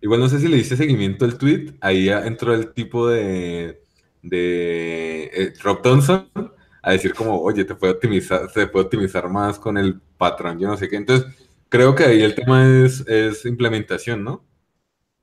[0.00, 3.82] Igual no sé si le diste seguimiento al tweet, ahí entró el tipo de,
[4.22, 6.30] de Rob Thompson
[6.82, 10.68] a decir como, oye, te puede optimizar, se puede optimizar más con el patrón, yo
[10.68, 10.96] no sé qué.
[10.96, 11.26] Entonces,
[11.68, 14.44] creo que ahí el tema es, es implementación, ¿no?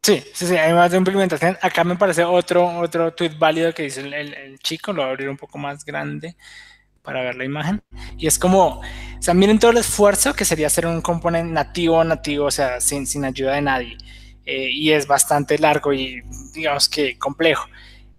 [0.03, 1.57] Sí, sí, sí, hay más de implementación.
[1.61, 5.29] Acá me parece otro, otro tweet válido que dice el, chico, lo voy a abrir
[5.29, 6.37] un poco más grande
[7.05, 7.81] para ver la imagen.
[8.17, 12.03] Y es como, o sea, miren todo el esfuerzo que sería hacer un componente nativo,
[12.03, 13.97] nativo, o sea, sin, sin ayuda de nadie.
[14.45, 16.21] Eh, y es bastante largo y
[16.53, 17.65] digamos que complejo.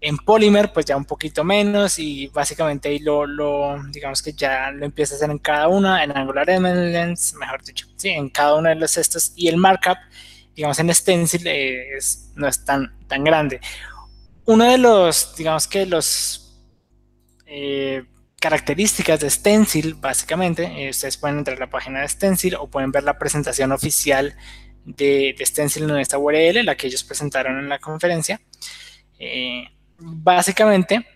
[0.01, 4.71] En Polymer, pues ya un poquito menos y básicamente ahí lo, lo digamos que ya
[4.71, 8.57] lo empieza a hacer en cada una, en Angular Elements, mejor dicho, sí, en cada
[8.57, 9.97] uno de los estos y el markup,
[10.55, 13.61] digamos en Stencil eh, es, no es tan, tan grande.
[14.45, 16.47] Uno de los, digamos que los
[17.47, 18.05] eh,
[18.41, 22.93] características de Stencil, básicamente, eh, ustedes pueden entrar a la página de Stencil o pueden
[22.93, 24.37] ver la presentación oficial
[24.85, 28.41] de, Stencil en esta URL, la que ellos presentaron en la conferencia.
[29.19, 29.65] Eh,
[29.99, 31.07] básicamente,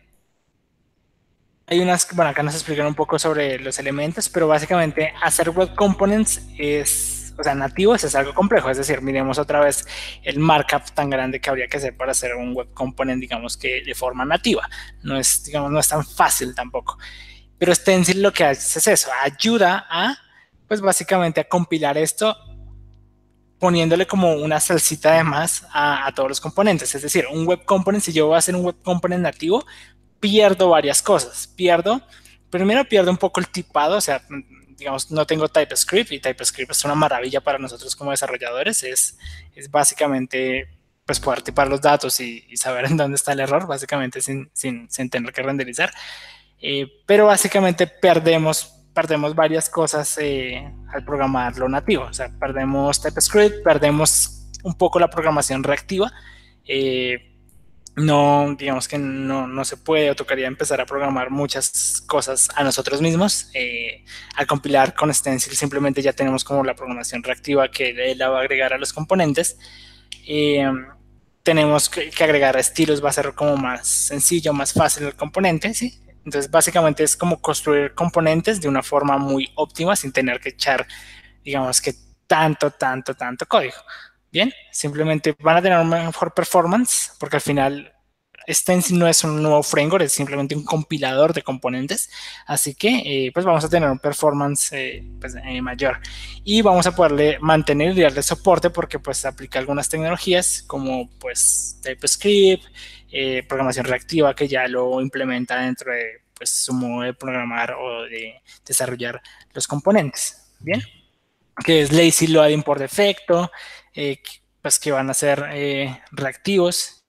[1.67, 5.75] hay unas, bueno, acá nos explican un poco sobre los elementos, pero básicamente hacer web
[5.77, 9.87] components es, o sea, nativos es algo complejo, es decir, miremos otra vez
[10.23, 13.83] el markup tan grande que habría que hacer para hacer un web component, digamos que
[13.83, 14.69] de forma nativa,
[15.03, 16.99] no es, digamos, no es tan fácil tampoco.
[17.59, 20.17] Pero Stencil lo que hace es eso, ayuda a,
[20.69, 22.37] pues básicamente a compilar esto
[23.59, 26.95] poniéndole como una salsita de más a, todos los componentes.
[26.95, 29.65] Es decir, un web component, si yo voy a hacer un web component nativo,
[30.19, 31.47] pierdo varias cosas.
[31.47, 32.01] Pierdo,
[32.49, 34.23] primero pierdo un poco el tipado, o sea,
[34.81, 38.83] digamos, no tengo TypeScript y TypeScript es una maravilla para nosotros como desarrolladores.
[38.83, 39.17] Es,
[39.55, 40.69] es básicamente
[41.05, 44.91] pues poder tipar los datos y, saber en dónde está el error, básicamente sin, sin,
[44.91, 45.93] sin tener que renderizar.
[46.61, 52.05] Eh, pero básicamente perdemos perdemos varias cosas eh, al programar lo nativo.
[52.05, 56.13] O sea, perdemos TypeScript, perdemos un poco la programación reactiva.
[56.67, 57.30] Eh,
[58.01, 62.65] no, digamos que no, no, se puede o tocaría empezar a programar muchas cosas a
[62.65, 63.51] nosotros mismos.
[63.55, 68.39] Eh, al compilar con Stencil simplemente ya tenemos como la programación reactiva que la va
[68.39, 69.59] a agregar a los componentes.
[71.43, 76.01] tenemos que, agregar estilos, va a ser como más sencillo, más fácil el componente, ¿sí?
[76.25, 80.87] Entonces, básicamente es como construir componentes de una forma muy óptima sin tener que echar,
[81.43, 81.95] digamos que
[82.27, 83.75] tanto, tanto, tanto código.
[84.33, 87.93] Bien, simplemente van a tener una mejor performance porque al final
[88.49, 92.11] Stencil no es un nuevo framework, es simplemente un compilador de componentes.
[92.47, 96.01] Así que eh, pues vamos a tener un performance eh, pues, eh, mayor.
[96.45, 101.79] Y vamos a poderle mantener y darle soporte porque pues aplica algunas tecnologías como pues
[101.83, 102.65] TypeScript,
[103.49, 108.41] programación reactiva que ya lo implementa dentro de pues, su modo de programar o de
[108.65, 109.21] desarrollar
[109.53, 110.37] los componentes.
[110.61, 110.83] Bien,
[111.65, 113.51] que es lazy loading por defecto,
[114.63, 115.45] pues que van a ser
[116.13, 117.01] reactivos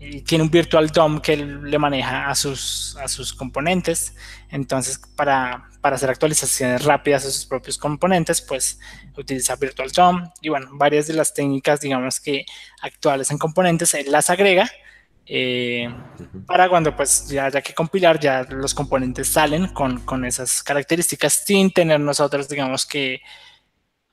[0.00, 4.14] y tiene un virtual DOM que le maneja a sus, a sus componentes.
[4.50, 8.78] Entonces, para, para, hacer actualizaciones rápidas a sus propios componentes, pues
[9.16, 10.30] utiliza virtual DOM.
[10.40, 12.44] Y bueno, varias de las técnicas, digamos que
[12.82, 14.70] actuales en componentes, él las agrega.
[15.26, 15.92] Eh,
[16.46, 21.44] para cuando pues ya haya que compilar, ya los componentes salen con, con esas características
[21.44, 23.20] sin tener nosotros, digamos que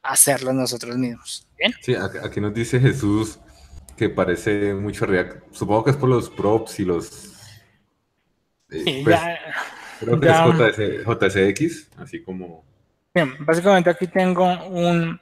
[0.05, 1.47] hacerlo nosotros mismos.
[1.57, 1.73] ¿Bien?
[1.81, 3.39] Sí, aquí nos dice Jesús
[3.95, 5.53] que parece mucho React.
[5.53, 7.33] Supongo que es por los props y los.
[8.69, 9.19] Eh, pues,
[9.99, 12.63] creo que es JSX, así como.
[13.13, 15.19] Bien, básicamente aquí tengo un,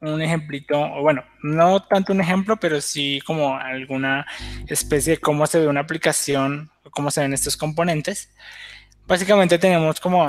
[0.00, 4.26] un ejemplito, o bueno, no tanto un ejemplo, pero sí como alguna
[4.66, 8.34] especie de cómo se ve una aplicación, o cómo se ven estos componentes.
[9.06, 10.28] Básicamente tenemos como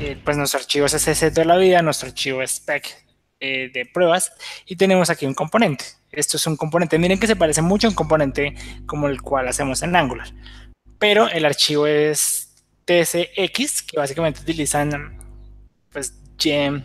[0.00, 3.09] eh, pues nuestro archivo CSS de la vida, nuestro archivo spec
[3.40, 4.32] eh, de pruebas
[4.66, 5.84] y tenemos aquí un componente.
[6.12, 6.98] Esto es un componente.
[6.98, 8.54] Miren que se parece mucho a un componente
[8.86, 10.28] como el cual hacemos en Angular.
[10.98, 15.18] Pero el archivo es tsx, que básicamente utilizan
[15.90, 16.84] pues JSX,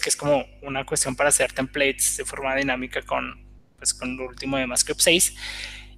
[0.00, 4.26] que es como una cuestión para hacer templates de forma dinámica con, pues, con lo
[4.26, 5.36] último de MassScript 6.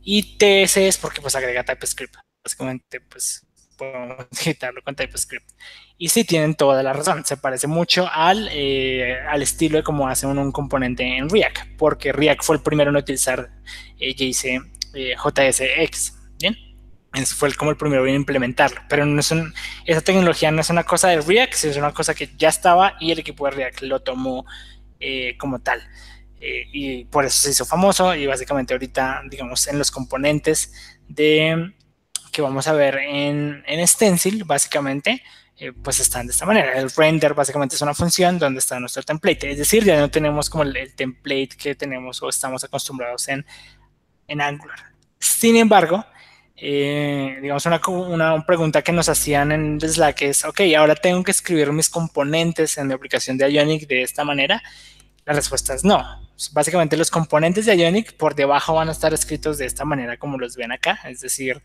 [0.02, 2.16] Y TS es porque pues agrega TypeScript.
[2.44, 3.46] Básicamente pues
[3.92, 5.50] podemos editarlo con TypeScript.
[5.98, 7.24] Y sí, tienen toda la razón.
[7.24, 12.12] Se parece mucho al, eh, al estilo de cómo hace un componente en React, porque
[12.12, 13.50] React fue el primero en utilizar
[13.98, 14.14] eh,
[15.16, 16.12] JSX.
[16.38, 16.56] Bien,
[17.26, 18.80] fue como el primero en implementarlo.
[18.88, 19.32] Pero no es
[19.86, 23.12] esa tecnología no es una cosa de React, es una cosa que ya estaba y
[23.12, 24.44] el equipo de React lo tomó
[25.00, 25.80] eh, como tal.
[26.40, 28.14] y por eso se hizo famoso.
[28.14, 30.72] Y básicamente, ahorita, digamos, en los componentes
[31.08, 31.72] de
[32.34, 35.22] que vamos a ver en, en Stencil, básicamente,
[35.56, 36.72] eh, pues están de esta manera.
[36.72, 39.52] El render básicamente es una función donde está nuestro template.
[39.52, 43.46] Es decir, ya no tenemos como el, template que tenemos o estamos acostumbrados en,
[44.26, 44.80] en Angular.
[45.20, 46.04] Sin embargo,
[46.56, 51.30] eh, digamos una, una, pregunta que nos hacían en Slack es, ok, ahora tengo que
[51.30, 54.60] escribir mis componentes en mi aplicación de Ionic de esta manera.
[55.26, 56.04] La respuesta es no.
[56.52, 60.38] Básicamente los componentes de Ionic por debajo van a estar escritos de esta manera como
[60.38, 61.62] los ven acá, es decir,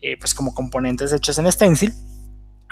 [0.00, 1.92] eh, pues como componentes hechos en Stencil.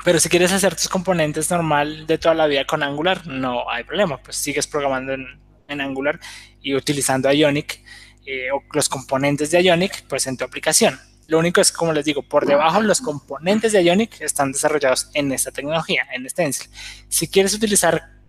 [0.03, 3.85] Pero si quieres hacer tus componentes normal de toda la vida con Angular, no hay
[3.85, 6.19] problema, pues sigues programando en, Angular
[6.61, 7.85] y utilizando Ionic
[8.27, 10.99] eh, o los componentes de Ionic pues en tu aplicación.
[11.29, 15.31] Lo único es, como les digo, por debajo los componentes de Ionic están desarrollados en
[15.31, 16.69] esta tecnología, en Stencil.
[17.09, 18.20] Si quieres utilizar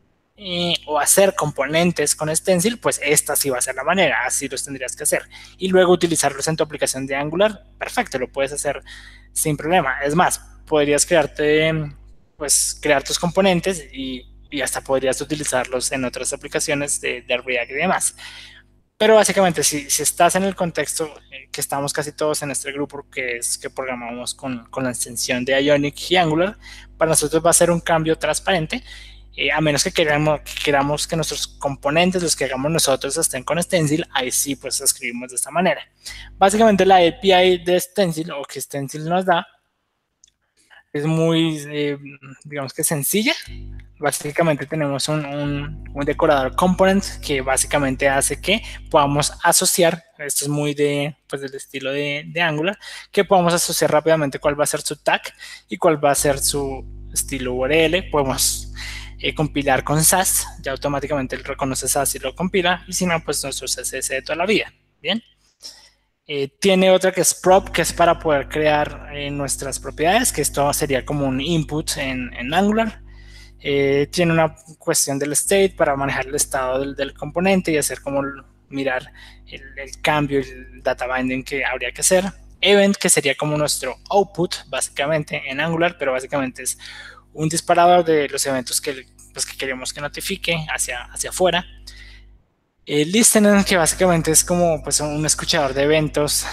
[0.43, 4.49] eh, o hacer componentes con Stencil, pues esta sí va a ser la manera, así
[4.49, 5.29] los tendrías que hacer.
[5.59, 8.81] Y luego utilizarlos en tu aplicación de Angular, perfecto, lo puedes hacer
[9.33, 9.99] sin problema.
[10.03, 11.93] Es más, podrías crearte,
[12.37, 14.25] pues crear tus componentes y,
[14.63, 18.15] hasta podrías utilizarlos en otras aplicaciones de, de React y demás.
[18.97, 22.71] Pero básicamente, si, si, estás en el contexto eh, que estamos casi todos en este
[22.71, 26.57] grupo, que es que programamos con, con la extensión de Ionic y Angular,
[26.97, 28.83] para nosotros va a ser un cambio transparente
[29.35, 33.43] eh, a menos que queramos, que queramos que nuestros componentes, los que hagamos nosotros, estén
[33.43, 35.81] con Stencil, ahí sí pues escribimos de esta manera.
[36.37, 39.45] Básicamente la API de Stencil o que Stencil nos da
[40.93, 41.97] es muy, eh,
[42.43, 43.33] digamos que sencilla.
[43.97, 45.23] Básicamente tenemos un,
[45.93, 51.53] un, decorador component que básicamente hace que podamos asociar, esto es muy de, pues del
[51.53, 52.77] estilo de, de Angular,
[53.11, 55.21] que podamos asociar rápidamente cuál va a ser su tag
[55.69, 58.09] y cuál va a ser su estilo URL.
[58.09, 58.73] Podemos
[59.21, 63.23] eh, compilar con SAS, ya automáticamente él reconoce SAS y lo compila, y si no,
[63.23, 64.73] pues nuestro CSS de toda la vida.
[64.99, 65.21] Bien.
[66.25, 70.41] Eh, tiene otra que es prop, que es para poder crear eh, nuestras propiedades, que
[70.41, 73.01] esto sería como un input en, en Angular.
[73.59, 78.23] tiene una cuestión del state para manejar el estado del, del componente y hacer como
[78.69, 79.11] mirar
[79.45, 82.25] el, el, cambio, el data binding que habría que hacer.
[82.59, 86.77] Event, que sería como nuestro output, básicamente, en Angular, pero básicamente es
[87.33, 91.65] un disparador de los eventos que, pues, que queremos que notifique hacia, hacia afuera.
[92.85, 96.45] El listener, que básicamente es como pues, un escuchador de eventos,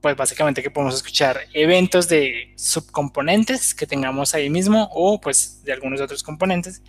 [0.00, 5.72] pues básicamente que podemos escuchar eventos de subcomponentes que tengamos ahí mismo o pues de
[5.72, 6.82] algunos otros componentes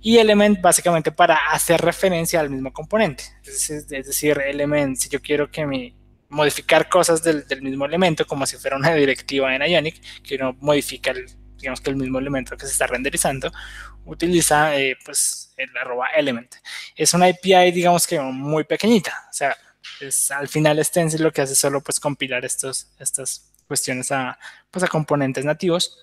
[0.00, 5.50] y element básicamente para hacer referencia al mismo componente es, decir element si yo quiero
[5.50, 5.94] que mi
[6.28, 11.10] modificar cosas del, mismo elemento como si fuera una directiva en Ionic que uno modifica
[11.10, 11.26] el,
[11.56, 13.52] digamos que el mismo elemento que se está renderizando
[14.04, 16.54] utiliza eh, pues el arroba element
[16.94, 19.56] es una API digamos que muy pequeñita o sea
[20.00, 24.38] es, al final Stencil lo que hace es solo pues compilar estos, estas cuestiones a,
[24.70, 25.98] pues, a componentes nativos,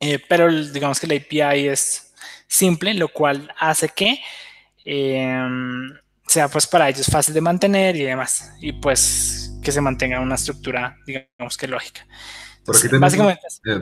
[0.00, 2.14] eh, pero digamos que la API es
[2.46, 4.20] simple, lo cual hace que
[4.84, 5.92] em,
[6.26, 10.36] sea pues para ellos fácil de mantener y demás, y pues que se mantenga una
[10.36, 12.06] estructura, digamos que lógica.
[12.66, 13.80] Por aquí básicamente, eh,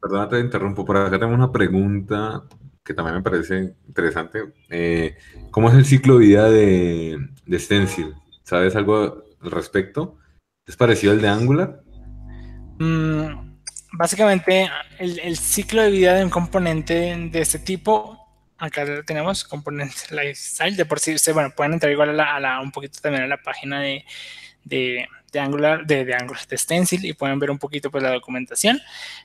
[0.00, 2.42] perdona, te interrumpo, por acá tengo una pregunta
[2.84, 4.52] que también me parece interesante.
[4.68, 5.16] Eh,
[5.50, 8.14] ¿Cómo es el ciclo de vida de, de Stencil?
[8.42, 10.18] ¿Sabes algo al respecto?
[10.66, 11.82] ¿Es parecido al de Angular?
[12.78, 13.56] Mm,
[13.92, 14.68] básicamente,
[14.98, 18.18] el, ciclo de vida de un componente de este tipo,
[18.58, 22.98] acá tenemos componente lifestyle, de por sí, bueno, pueden entrar igual a, la, un poquito
[23.00, 24.04] también a la página de,
[24.64, 25.06] de,
[25.40, 28.80] Angular, de, de, Angular, de Stencil, y pueden ver un poquito pues la documentación,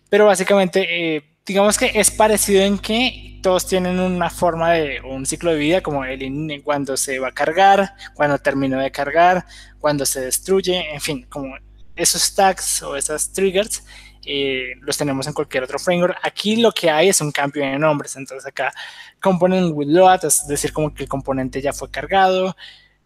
[0.10, 1.16] pero básicamente...
[1.16, 5.57] Eh, digamos que es parecido en que todos tienen una forma de un ciclo de
[5.57, 9.47] vida, como el cuando se va a cargar, cuando termina de cargar,
[9.80, 11.55] cuando se destruye, en fin, como
[11.95, 13.84] esos tags o esas triggers
[14.26, 16.18] eh, los tenemos en cualquier otro framework.
[16.22, 18.72] Aquí lo que hay es un cambio de nombres, entonces acá
[19.20, 22.55] component with load, es decir, como que el componente ya fue cargado,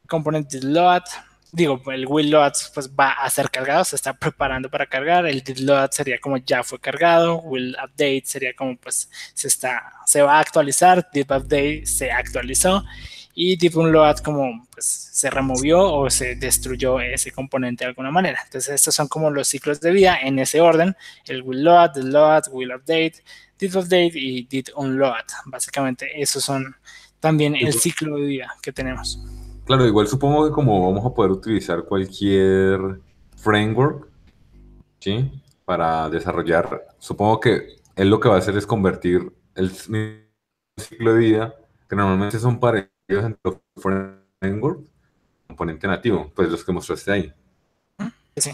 [0.10, 1.04] component load,
[1.54, 5.44] digo, el will load pues va a ser cargado, se está preparando para cargar, el
[5.44, 10.24] did load sería como ya fue cargado, will update sería como pues se está, se
[10.24, 12.84] va a actualizar, did update se actualizó
[13.36, 18.42] y did unload como pues se removió o se destruyó ese componente de alguna manera.
[18.44, 20.96] Entonces estos son como los ciclos de vida en ese orden,
[21.28, 23.24] el will load, did load, will update,
[23.60, 25.26] did update y did unload.
[25.46, 26.76] Básicamente esos son
[27.20, 29.20] también el ciclo de vida que tenemos.
[29.66, 33.00] Claro, igual supongo que como vamos a poder utilizar cualquier
[33.38, 34.10] framework,
[35.00, 35.32] ¿sí?
[35.64, 41.20] Para desarrollar, supongo que él lo que va a hacer es convertir el ciclo de
[41.20, 41.56] vida,
[41.88, 43.58] que normalmente son parecidos entre los
[44.42, 44.84] frameworks,
[45.48, 47.34] componente nativo, pues los que mostraste ahí.
[48.36, 48.52] Sí.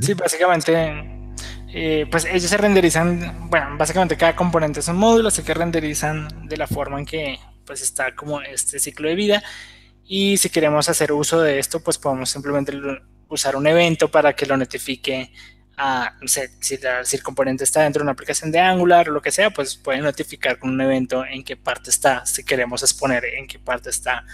[0.00, 1.32] Sí, básicamente,
[1.72, 6.48] eh, pues ellos se renderizan, bueno, básicamente cada componente es un módulo, así que renderizan
[6.48, 9.42] de la forma en que pues está como este ciclo de vida
[10.06, 12.72] y si queremos hacer uso de esto, pues podemos simplemente
[13.28, 15.32] usar un evento para que lo notifique
[15.76, 16.78] a, no sé, si,
[17.16, 20.00] el componente está dentro de una aplicación de Angular o lo que sea, pues puede
[20.00, 24.24] notificar con un evento en qué parte está, si queremos exponer en qué parte está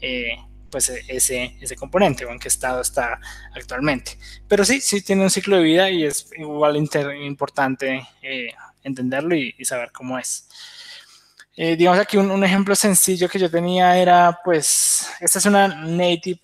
[0.00, 0.36] eh,
[0.70, 3.18] pues ese, ese componente o en qué estado está
[3.54, 4.18] actualmente.
[4.48, 8.52] Pero sí, sí tiene un ciclo de vida y es igual importante eh,
[8.82, 10.48] entenderlo y saber cómo es.
[11.56, 16.40] Eh, digamos aquí un, ejemplo sencillo que yo tenía era, pues, esta es una native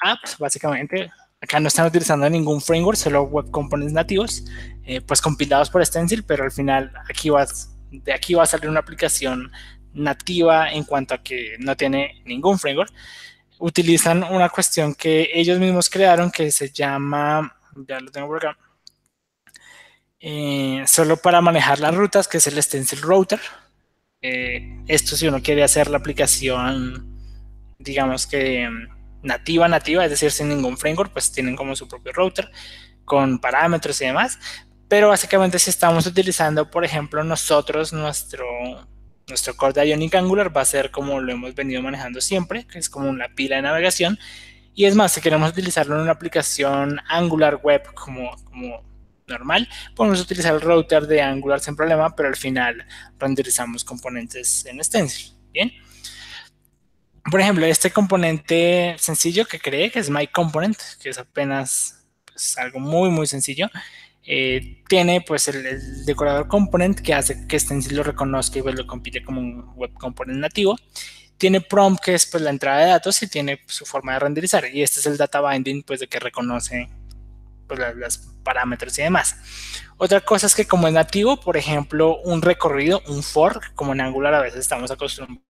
[0.00, 1.10] app, básicamente.
[1.40, 4.44] Acá no están utilizando ningún framework, solo web components nativos,
[4.84, 8.70] eh, pues compilados por Stencil, pero al final aquí vas, de aquí va a salir
[8.70, 9.50] una aplicación
[9.92, 12.92] nativa en cuanto a que no tiene ningún framework.
[13.58, 17.56] Utilizan una cuestión que ellos mismos crearon que se llama,
[17.88, 18.58] ya lo tengo por acá,
[20.20, 23.40] eh, solo para manejar las rutas, que es el Stencil Router
[24.22, 27.18] eh, esto si uno quiere hacer la aplicación,
[27.78, 28.68] digamos que
[29.22, 32.50] nativa, nativa, es decir, sin ningún framework, pues tienen como su propio router
[33.04, 34.38] con parámetros y demás.
[34.88, 38.46] Pero básicamente si estamos utilizando, por ejemplo, nosotros nuestro,
[39.28, 42.78] nuestro core de Ionic Angular va a ser como lo hemos venido manejando siempre, que
[42.78, 44.18] es como una pila de navegación.
[44.74, 48.30] Y es más, si queremos utilizarlo en una aplicación Angular web como
[49.32, 52.86] normal, podemos utilizar el router de Angular sin problema, pero al final
[53.18, 55.34] renderizamos componentes en Stencil.
[55.52, 55.72] Bien.
[57.30, 62.80] Por ejemplo, este componente sencillo que creé, que es MyComponent, que es apenas pues, algo
[62.80, 63.70] muy, muy sencillo,
[64.24, 68.86] eh, tiene pues el, decorador component que hace que Stencil lo reconozca y pues, lo
[68.86, 70.76] compile como un web component nativo.
[71.38, 74.64] Tiene prompt, que es pues la entrada de datos y tiene su forma de renderizar.
[74.72, 76.88] Y este es el data binding, pues de que reconoce
[77.76, 79.36] pues, los parámetros y demás.
[79.96, 84.00] Otra cosa es que como es nativo, por ejemplo, un recorrido, un for, como en
[84.00, 85.42] Angular a veces estamos acostumbrados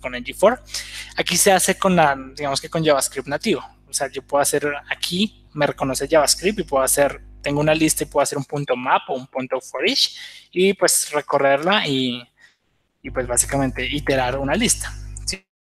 [0.00, 0.62] con ng for,
[1.16, 3.62] aquí se hace con la, digamos que con JavaScript nativo.
[3.88, 8.04] O sea, yo puedo hacer aquí, me reconoce JavaScript y puedo hacer, tengo una lista
[8.04, 10.16] y puedo hacer un punto map o un punto for each
[10.50, 12.22] y pues recorrerla y,
[13.02, 14.92] y pues básicamente iterar una lista.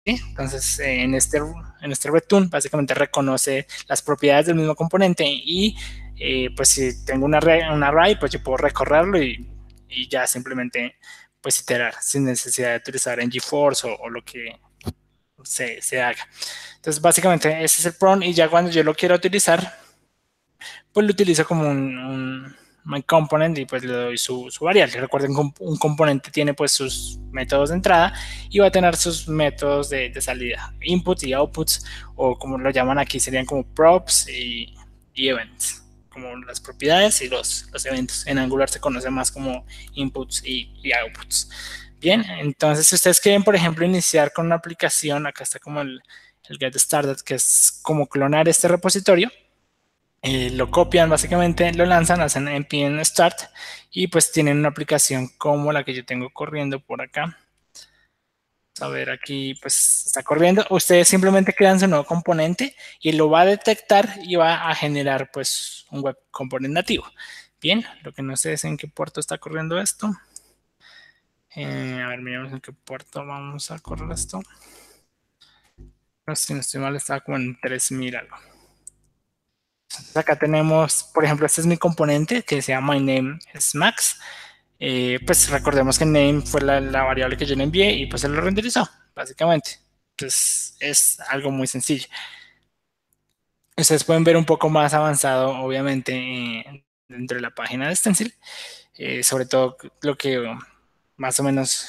[0.04, 1.38] Entonces, en este,
[1.82, 2.10] en este
[2.50, 5.76] básicamente reconoce las propiedades del mismo componente y
[6.18, 9.48] eh, pues si tengo un array, pues yo puedo recorrerlo y,
[9.90, 10.98] y, ya simplemente
[11.40, 14.60] pues iterar sin necesidad de utilizar en GeForce o, lo que
[15.44, 16.28] se, se, haga.
[16.76, 19.80] Entonces, básicamente ese es el prompt y ya cuando yo lo quiero utilizar,
[20.94, 25.00] pues lo utilizo como un my component y pues le doy su, su variable.
[25.00, 28.14] Recuerden que un, componente tiene pues sus métodos de entrada
[28.50, 32.70] y va a tener sus métodos de, de salida, inputs y outputs, o como lo
[32.70, 34.76] llaman aquí, serían como props y,
[35.14, 38.26] y events, como las propiedades y los, los, eventos.
[38.28, 41.50] En Angular se conoce más como inputs y, y, outputs.
[42.00, 46.02] Bien, entonces si ustedes quieren, por ejemplo, iniciar con una aplicación, acá está como el,
[46.50, 49.30] el get started, que es como clonar este repositorio
[50.24, 53.40] eh, lo copian básicamente, lo lanzan, hacen npm start
[53.90, 57.38] y pues tienen una aplicación como la que yo tengo corriendo por acá.
[58.80, 60.66] A ver, aquí pues está corriendo.
[60.70, 65.30] Ustedes simplemente crean su nuevo componente y lo va a detectar y va a generar
[65.32, 67.06] pues un web component nativo.
[67.60, 70.12] Bien, lo que no sé es en qué puerto está corriendo esto.
[71.56, 74.42] Eh, a ver, miremos en qué puerto vamos a correr esto.
[76.26, 78.51] No, si no estoy mal, estaba como en 3000 algo.
[80.16, 84.20] Acá tenemos, por ejemplo, este es mi componente que se llama my name es max.
[84.80, 88.24] Eh, pues recordemos que name fue la, la, variable que yo le envié y pues
[88.24, 89.80] él lo renderizó, básicamente.
[90.12, 92.08] Entonces es algo muy sencillo.
[93.78, 98.34] Ustedes pueden ver un poco más avanzado, obviamente, dentro de la página de Stencil.
[98.96, 100.56] Eh, sobre todo lo que
[101.16, 101.88] más o menos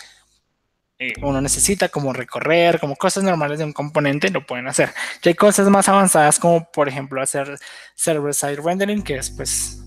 [1.21, 4.91] uno necesita, como recorrer, como cosas normales de un componente, lo pueden hacer.
[5.23, 7.59] Y hay cosas más avanzadas como, por ejemplo, hacer
[7.95, 9.83] server-side rendering, que es pues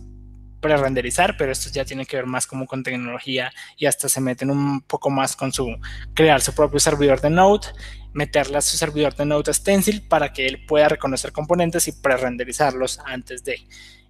[0.66, 4.50] pre-renderizar, pero esto ya tiene que ver más como con tecnología y hasta se meten
[4.50, 5.78] un poco más con su
[6.16, 7.68] crear su propio servidor de Node,
[8.14, 13.00] meterle a su servidor de Node Stencil para que él pueda reconocer componentes y pre-renderizarlos
[13.06, 13.60] antes de.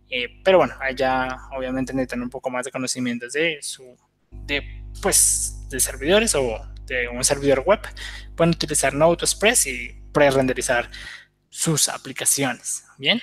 [0.09, 3.97] Eh, pero bueno, allá obviamente necesitan un poco más de conocimientos de su
[4.31, 7.79] de pues de servidores o de un servidor web,
[8.35, 10.89] pueden utilizar Node Express y pre-renderizar
[11.49, 12.85] sus aplicaciones.
[12.97, 13.21] Bien.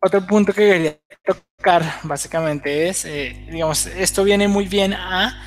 [0.00, 5.42] Otro punto que quería tocar básicamente es, eh, digamos, esto viene muy bien a,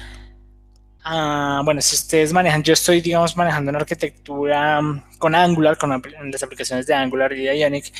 [1.04, 4.82] a, bueno, si ustedes manejan, yo estoy, digamos, manejando una arquitectura
[5.20, 6.02] con Angular, con
[6.32, 7.94] las aplicaciones de Angular y de Ionic,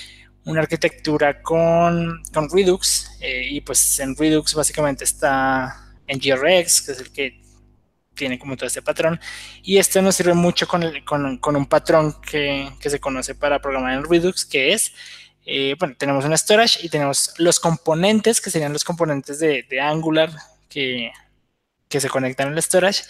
[0.48, 6.92] una arquitectura con, con Redux eh, y pues en Redux básicamente está en GRX, que
[6.94, 7.42] es el que
[8.16, 9.20] tiene como todo este patrón
[9.62, 13.62] y este nos sirve mucho con, con, con un patrón que, que, se conoce para
[13.62, 14.94] programar en Redux que es
[15.46, 19.80] eh, bueno, tenemos un storage y tenemos los componentes que serían los componentes de, de
[19.80, 20.32] Angular
[20.68, 21.12] que,
[21.88, 23.04] que se conectan al storage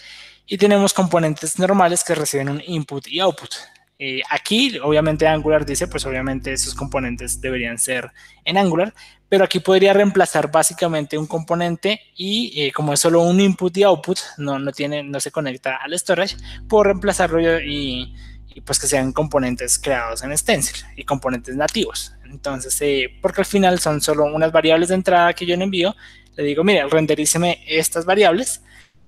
[0.46, 3.50] y tenemos componentes normales que reciben un input y output.
[3.98, 8.12] Eh, aquí, obviamente, Angular dice, pues obviamente esos componentes deberían ser
[8.44, 8.94] en Angular,
[9.28, 13.82] pero aquí podría reemplazar básicamente un componente y eh, como es solo un input y
[13.82, 16.36] output, no, no, tiene, no se conecta al storage,
[16.68, 18.14] puedo reemplazarlo y,
[18.54, 22.14] y pues que sean componentes creados en Stencil y componentes nativos.
[22.24, 25.94] Entonces, eh, porque al final son solo unas variables de entrada que yo le envío,
[26.36, 28.62] le digo, mire, renderíceme estas variables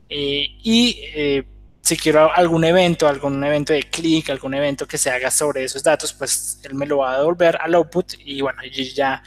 [0.09, 1.45] eh, y eh,
[1.83, 5.83] si quiero algún evento, algún evento de clic, algún evento que se haga sobre esos
[5.83, 9.23] datos, pues él me lo va a devolver al output y bueno, yo ya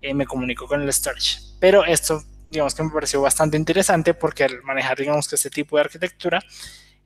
[0.00, 1.38] eh, me comunico con el storage.
[1.60, 5.76] Pero esto, digamos que me pareció bastante interesante porque al manejar, digamos que este tipo
[5.76, 6.42] de arquitectura,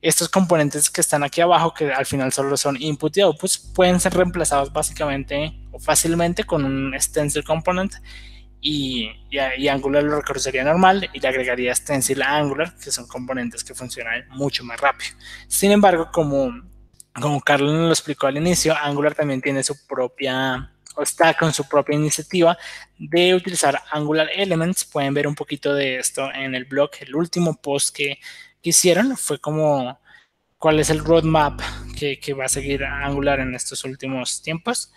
[0.01, 3.99] estos componentes que están aquí abajo, que al final solo son input y outputs, pueden
[3.99, 7.93] ser reemplazados básicamente o fácilmente con un stencil component
[8.69, 13.73] y, Angular lo reconocería normal y le agregaría stencil a Angular, que son componentes que
[13.73, 15.11] funcionan mucho más rápido.
[15.47, 16.51] Sin embargo, como,
[17.13, 21.65] como Carlos lo explicó al inicio, Angular también tiene su propia, o está con su
[21.69, 22.57] propia iniciativa
[22.97, 24.83] de utilizar Angular Elements.
[24.83, 26.89] Pueden ver un poquito de esto en el blog.
[26.99, 28.19] El último post que,
[28.61, 29.97] que hicieron fue como
[30.57, 31.61] cuál es el roadmap
[31.97, 34.91] que, que va a seguir Angular en estos últimos tiempos.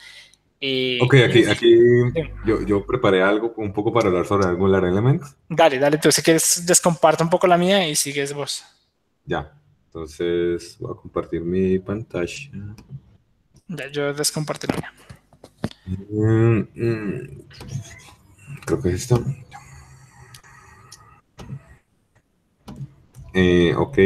[1.01, 1.79] Ok, aquí, aquí
[2.45, 5.35] yo, yo, preparé algo un poco para hablar sobre Angular Elements.
[5.49, 8.63] Dale, dale, tú si quieres descomparto un poco la mía y sigues vos.
[9.25, 9.55] Ya,
[9.87, 12.51] entonces voy a compartir mi pantalla.
[13.69, 14.93] Ya, yo descompartí la mía.
[16.11, 17.43] Mm, mm,
[18.67, 19.25] creo que es esto.
[23.33, 23.99] Eh, ok,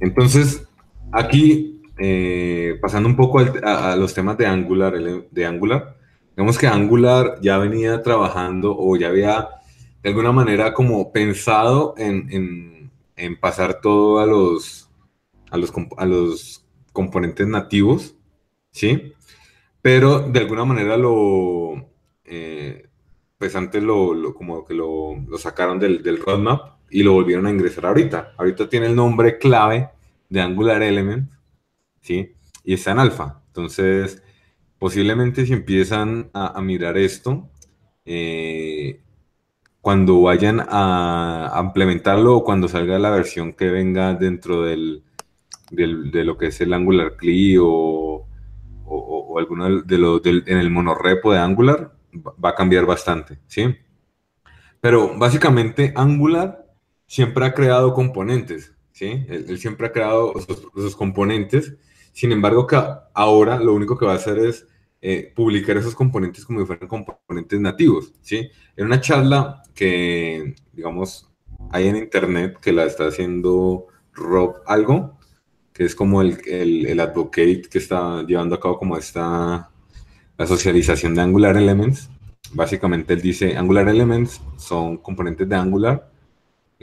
[0.00, 0.64] entonces
[1.12, 4.92] aquí eh, pasando un poco al, a, a, los temas de Angular,
[5.30, 5.99] de Angular,
[6.40, 9.50] Digamos que Angular ya venía trabajando o ya había
[10.02, 14.88] de alguna manera como pensado en, en, en pasar todo a los,
[15.50, 16.64] a los, a los
[16.94, 18.16] componentes nativos,
[18.70, 19.12] ¿sí?
[19.82, 21.90] Pero de alguna manera lo,
[22.24, 22.88] eh,
[23.36, 27.84] pues antes lo, como que lo, sacaron del, del, roadmap y lo volvieron a ingresar
[27.84, 28.32] ahorita.
[28.38, 29.90] Ahorita tiene el nombre clave
[30.30, 31.30] de Angular Element,
[32.00, 32.32] ¿sí?
[32.64, 33.42] Y está en alfa.
[33.48, 34.22] Entonces,
[34.80, 37.48] posiblemente si empiezan a, mirar esto,
[38.06, 39.00] eh,
[39.80, 45.04] cuando vayan a, implementarlo o cuando salga la versión que venga dentro del,
[45.70, 48.26] de lo que es el Angular CLI o,
[48.86, 51.92] o, alguno de los en el monorepo de Angular,
[52.42, 53.76] va a cambiar bastante, ¿sí?
[54.80, 56.66] Pero básicamente Angular
[57.06, 59.26] siempre ha creado componentes, ¿sí?
[59.28, 60.32] Él, siempre ha creado
[60.74, 61.76] esos, componentes,
[62.12, 64.66] sin embargo que ahora lo único que va a hacer es
[65.02, 68.50] eh, publicar esos componentes como si fueran componentes nativos, ¿sí?
[68.76, 71.30] En una charla que, digamos,
[71.70, 75.18] hay en internet que la está haciendo Rob Algo,
[75.72, 79.70] que es como el, el, advocate que está llevando a cabo como esta,
[80.36, 82.10] la socialización de Angular Elements.
[82.52, 86.10] Básicamente él dice, Angular Elements son componentes de Angular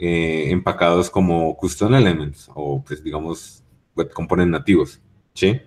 [0.00, 3.64] eh, empacados como custom elements o pues digamos
[3.96, 4.12] web
[4.46, 5.00] nativos,
[5.34, 5.60] ¿sí?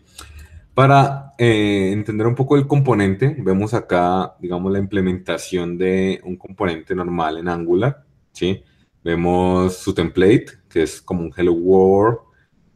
[0.82, 6.95] Para eh, entender un poco el componente, vemos acá, digamos, la implementación de un componente
[6.95, 8.63] normal en Angular, ¿sí?
[9.03, 12.17] Vemos su template, que es como un Hello World,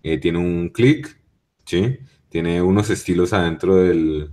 [0.04, 1.20] eh, tiene un click,
[1.66, 1.98] ¿sí?
[2.30, 4.30] Tiene unos estilos adentro del,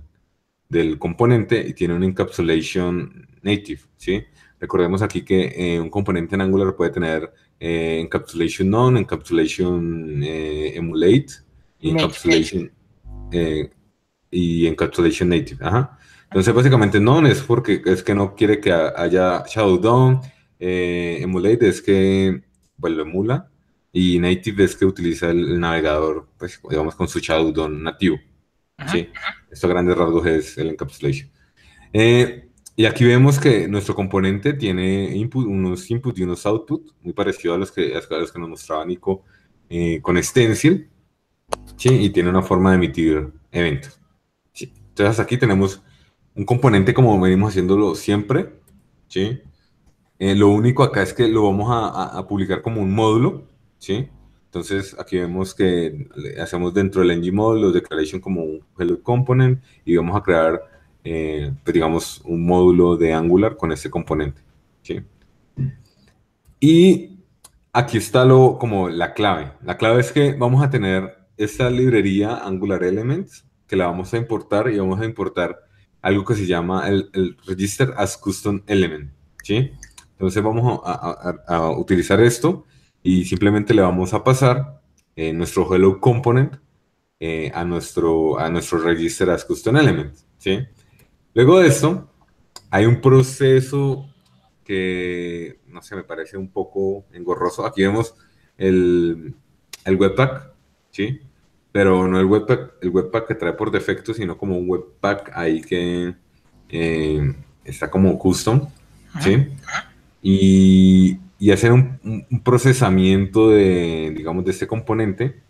[0.69, 4.23] del, componente y tiene un encapsulation native, ¿sí?
[4.59, 11.41] Recordemos aquí que eh, un componente en Angular puede tener encapsulation none, encapsulation emulate
[11.79, 12.71] encapsulation...
[13.33, 13.69] Eh,
[14.31, 15.59] y encapsulation native.
[16.25, 20.21] Entonces, básicamente, no es porque es que no quiere que haya Shadow DOM,
[20.59, 22.41] eh, emulate es que
[22.79, 23.51] pues, lo emula,
[23.91, 28.17] y native es que utiliza el, navegador, pues, digamos, con su Shadow DOM nativo.
[28.91, 29.07] ¿sí?
[29.51, 31.29] Esto a grandes rasgos es el encapsulation.
[31.93, 37.13] Eh, y aquí vemos que nuestro componente tiene input, unos input y unos output, muy
[37.13, 39.23] parecidos a los que, a los que nos mostraba Nico
[40.01, 40.89] con Stencil.
[41.77, 41.89] ¿Sí?
[41.89, 43.99] Y tiene una forma de emitir eventos.
[44.59, 45.81] Entonces aquí tenemos
[46.35, 48.53] un componente como venimos haciéndolo siempre,
[49.07, 49.39] ¿sí?
[50.19, 53.47] Eh, lo único acá es que lo vamos a, publicar como un módulo,
[53.77, 54.07] ¿sí?
[54.45, 56.07] Entonces aquí vemos que
[56.39, 60.61] hacemos dentro del ng módulo declaration como un hello component y vamos a crear,
[61.03, 64.41] eh, pues digamos, un módulo de Angular con ese componente,
[64.83, 65.01] ¿sí?
[66.59, 67.17] Y
[67.73, 69.53] aquí está lo, como la clave.
[69.63, 74.17] La clave es que vamos a tener esta librería Angular Elements que la vamos a
[74.17, 75.59] importar y vamos a importar
[76.01, 79.11] algo que se llama el, Register as Custom Element,
[79.41, 79.71] ¿sí?
[80.11, 82.65] Entonces vamos a, utilizar esto
[83.01, 84.81] y simplemente le vamos a pasar
[85.15, 86.57] eh, nuestro Hello Component
[87.19, 90.59] eh, a, nuestro, a nuestro Register as Custom Element, ¿sí?
[91.33, 92.11] Luego de esto,
[92.69, 94.09] hay un proceso
[94.63, 97.65] que, no sé, me parece un poco engorroso.
[97.65, 98.15] Aquí vemos
[98.57, 99.35] el,
[99.85, 100.52] el Webpack,
[100.93, 101.19] ¿sí?
[101.71, 105.61] Pero no el webpack, el webpack que trae por defecto, sino como un webpack ahí
[105.61, 106.13] que
[106.69, 107.35] eh,
[107.65, 108.69] está como custom,
[109.19, 109.47] ¿sí?
[110.21, 111.99] Y, y hacer un,
[112.43, 115.41] procesamiento de, digamos, de este componente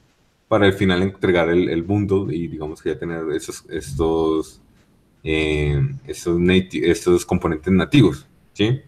[0.48, 4.62] para al final entregar el, el bundle y, digamos, que ya tener esos, estos,
[5.24, 6.40] eh, estos,
[6.72, 8.82] estos componentes nativos, ¿sí?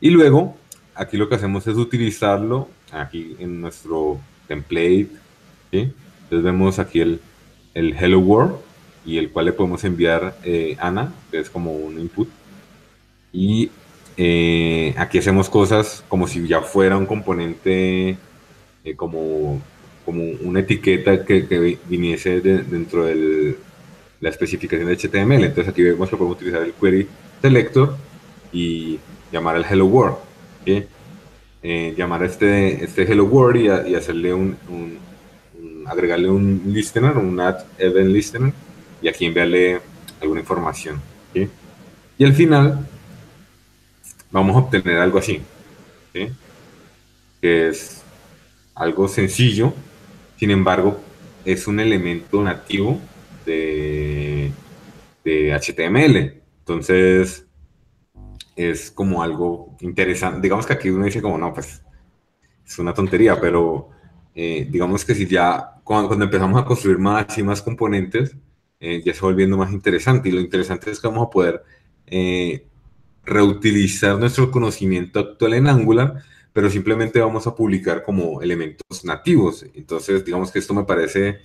[0.00, 0.56] Y luego,
[0.96, 5.21] aquí lo que hacemos es utilizarlo aquí en nuestro template
[5.72, 7.20] Entonces vemos aquí el,
[7.74, 8.56] el Hello World
[9.04, 12.28] y el cual le podemos enviar eh, Ana, que es como un input.
[13.32, 13.70] Y
[14.16, 18.16] eh, aquí hacemos cosas como si ya fuera un componente,
[18.84, 19.60] eh, como,
[20.04, 23.56] como una etiqueta que, viniese dentro de
[24.20, 25.44] la especificación de HTML.
[25.44, 27.08] Entonces aquí vemos que podemos utilizar el query
[27.40, 27.96] selector
[28.52, 28.98] y
[29.32, 30.16] llamar al hello world.
[31.96, 34.56] llamar a este, este hello world y, hacerle un
[35.86, 38.52] agregarle un listener, un add event listener,
[39.00, 39.80] y aquí enviarle
[40.20, 41.00] alguna información.
[41.34, 42.86] Y al final
[44.30, 45.40] vamos a obtener algo así,
[46.12, 46.32] que
[47.40, 48.02] es
[48.74, 49.74] algo sencillo,
[50.36, 51.00] sin embargo,
[51.44, 53.00] es un elemento nativo
[53.44, 54.52] de,
[55.24, 56.42] de HTML.
[56.60, 57.46] Entonces,
[58.56, 60.40] es como algo interesante.
[60.40, 61.82] Digamos que aquí uno dice como, no, pues
[62.64, 63.90] es una tontería, pero
[64.34, 68.36] eh, digamos que si ya cuando, empezamos a construir más y más componentes,
[68.80, 70.28] eh, ya se va volviendo más interesante.
[70.28, 71.62] Y lo interesante es que vamos a poder
[72.06, 72.66] eh,
[73.24, 76.22] reutilizar nuestro conocimiento actual en Angular,
[76.52, 79.64] pero simplemente vamos a publicar como elementos nativos.
[79.74, 81.38] Entonces, digamos que esto me parece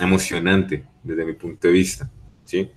[0.00, 2.10] emocionante desde mi punto de vista,
[2.44, 2.70] ¿sí?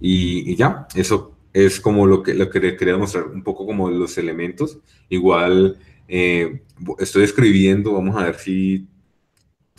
[0.00, 4.16] Y, ya, eso es como lo que, lo que quería mostrar, un poco como los
[4.18, 4.78] elementos.
[5.08, 5.78] Igual
[6.08, 6.62] eh,
[6.98, 8.86] estoy escribiendo, vamos a ver si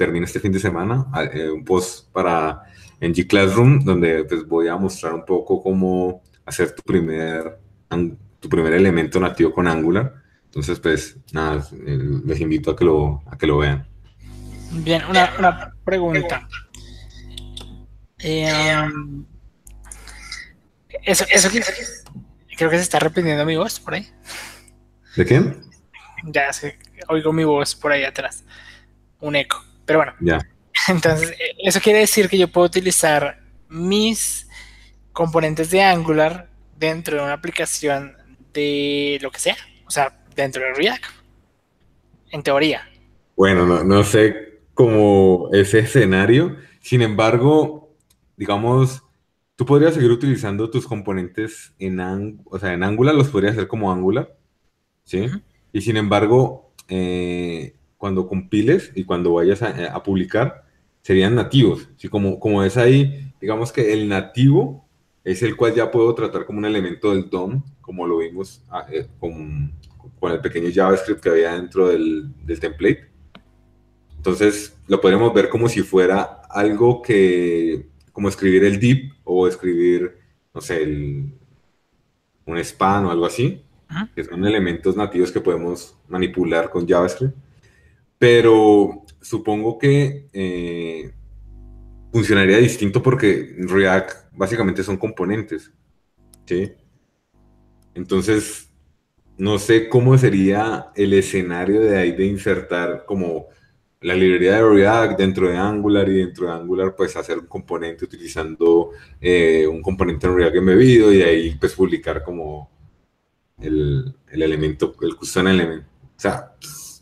[0.02, 2.64] termina este fin de semana, eh, un post para
[3.00, 7.60] en G Classroom, donde pues voy a mostrar un poco cómo hacer tu primer,
[8.40, 10.12] tu primer elemento nativo con Angular.
[10.46, 11.64] Entonces, pues nada,
[12.26, 13.88] les invito a que lo, a que lo vean.
[14.72, 16.48] Bien, una, una pregunta.
[18.18, 18.90] Eh,
[21.04, 21.50] eso, eso,
[22.58, 24.08] creo que se está repitiendo mi voz por ahí.
[25.16, 25.62] ¿De quién?
[26.24, 28.44] Ya sé, oigo mi voz por ahí atrás.
[29.20, 29.71] Un eco.
[29.92, 30.14] Pero bueno.
[30.22, 30.48] Ya.
[30.88, 34.48] Entonces, eh, eso quiere decir que yo puedo utilizar mis
[35.12, 38.16] componentes de Angular dentro de una aplicación
[38.54, 39.58] de lo que sea.
[39.86, 41.04] O sea, dentro de React.
[42.32, 42.90] En teoría.
[43.36, 46.56] Bueno, no, no sé cómo ese escenario.
[46.80, 47.94] Sin embargo,
[48.38, 49.04] digamos,
[49.58, 53.92] tú podrías seguir utilizando tus componentes en, o sea, en Angular, los podrías hacer como
[53.92, 54.38] Angular.
[55.04, 55.30] ¿Sí?
[55.74, 60.66] Y sin embargo, eh, cuando compiles y cuando vayas a, publicar,
[61.04, 61.88] serían nativos.
[61.98, 62.08] ¿sí?
[62.10, 64.90] Como, como es ahí, digamos que el nativo
[65.24, 68.88] es el cual ya puedo tratar como un elemento del DOM, como lo vimos ah,
[68.92, 69.72] eh, con,
[70.20, 73.08] con, el pequeño JavaScript que había dentro del, del, template.
[74.18, 80.18] Entonces, lo podemos ver como si fuera algo que, como escribir el div o escribir,
[80.56, 81.36] no sé, el,
[82.48, 83.64] un span o algo así,
[84.16, 87.36] que son elementos nativos que podemos manipular con JavaScript
[88.22, 91.12] pero supongo que eh,
[92.12, 95.72] funcionaría distinto porque React básicamente son componentes,
[96.46, 96.72] ¿sí?
[97.96, 98.70] Entonces,
[99.40, 103.48] no sé cómo sería el escenario de ahí de insertar como
[104.02, 108.06] la librería de React dentro de Angular y dentro de Angular pues hacer un componente
[108.06, 112.70] utilizando eh, un componente en React embebido y ahí pues publicar como
[113.60, 115.86] el, el elemento, el custom element.
[116.16, 116.54] O sea,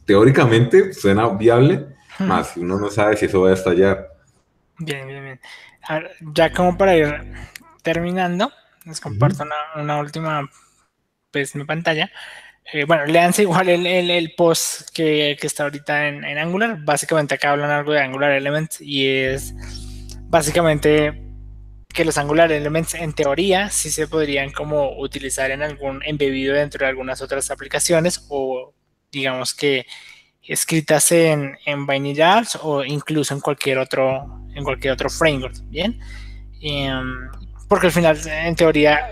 [0.09, 1.85] teóricamente suena viable,
[2.17, 4.07] más si uno no sabe si eso va a estallar.
[4.79, 5.39] Bien, bien, bien.
[6.33, 7.13] ya como para ir
[7.83, 8.51] terminando,
[8.85, 9.45] les comparto
[9.75, 10.49] una, última
[11.29, 12.09] pues, mi pantalla.
[12.73, 16.79] Eh, bueno, leanse igual el, el, post que, que, está ahorita en, en, Angular.
[16.83, 19.53] Básicamente acá hablan algo de Angular Elements y es
[20.23, 21.23] básicamente
[21.87, 26.83] que los Angular Elements en teoría sí se podrían como utilizar en algún embebido dentro
[26.83, 28.73] de algunas otras aplicaciones o
[29.11, 29.85] digamos que
[30.43, 35.99] escritas en, en Vanilla o incluso en cualquier otro, en cualquier otro framework, ¿bien?
[36.61, 37.29] Em,
[37.67, 39.09] porque al final, en teoría,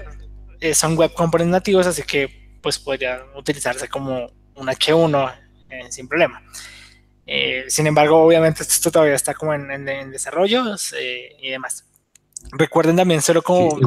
[0.60, 5.36] eh, son web components nativos, así que pues podría utilizarse como un H1
[5.70, 6.41] eh, sin problema.
[7.28, 10.64] Eh, sin embargo, obviamente esto todavía está como en, en, desarrollo
[11.39, 11.86] y demás.
[12.52, 13.78] Recuerden también solo como,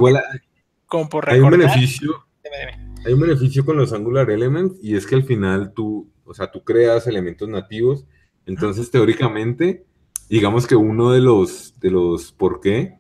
[0.86, 2.26] como por recordar, Hay un beneficio.
[3.02, 6.50] Hay un beneficio con los Angular Elements y es que al final tú, o sea,
[6.50, 8.04] tú creas elementos nativos.
[8.44, 9.86] Entonces, teóricamente,
[10.28, 12.98] digamos que uno de los, de los por qué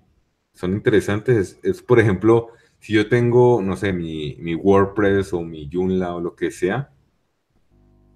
[0.54, 2.48] son interesantes es, por ejemplo,
[2.78, 6.90] si yo tengo, no sé, mi, mi, WordPress o mi Joomla o lo que sea,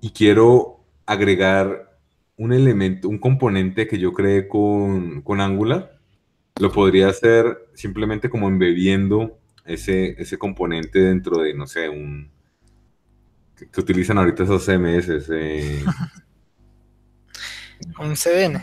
[0.01, 1.99] y quiero agregar
[2.37, 5.99] un elemento, un componente que yo creé con, con Angular,
[6.59, 12.31] lo podría hacer simplemente como embebiendo ese, ese componente dentro de, no sé, un...
[13.57, 15.29] que, utilizan ahorita esos CMS.
[15.31, 15.85] Eh,
[17.99, 18.63] un CDN.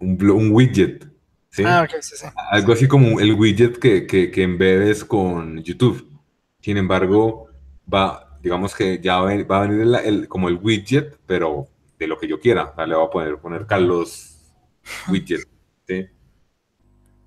[0.00, 1.06] Un, widget.
[1.50, 1.62] ¿sí?
[1.64, 2.26] Ah, sí, sí.
[2.50, 6.06] Algo así como el widget que, que, que embedes con YouTube.
[6.60, 7.48] Sin embargo,
[7.92, 12.28] va, digamos que ya va, a venir el, como el widget, pero de lo que
[12.28, 12.74] yo quiera.
[12.86, 14.38] le voy a poner, poner Carlos
[15.08, 15.48] widget.
[15.86, 16.06] ¿sí?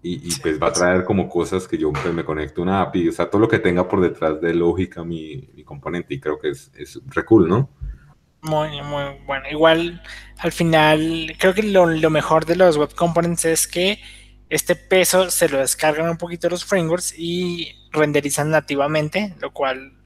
[0.02, 3.12] Y, pues va a traer como cosas que yo pues, me conecto una API, o
[3.12, 6.50] sea, todo lo que tenga por detrás de lógica mi, mi componente y creo que
[6.50, 7.70] es, es re cool, ¿no?
[8.42, 9.46] Muy, muy bueno.
[9.50, 10.02] Igual,
[10.38, 14.00] al final, creo que lo, lo, mejor de los web components es que
[14.50, 19.97] este peso se lo descargan un poquito los frameworks y renderizan nativamente, lo cual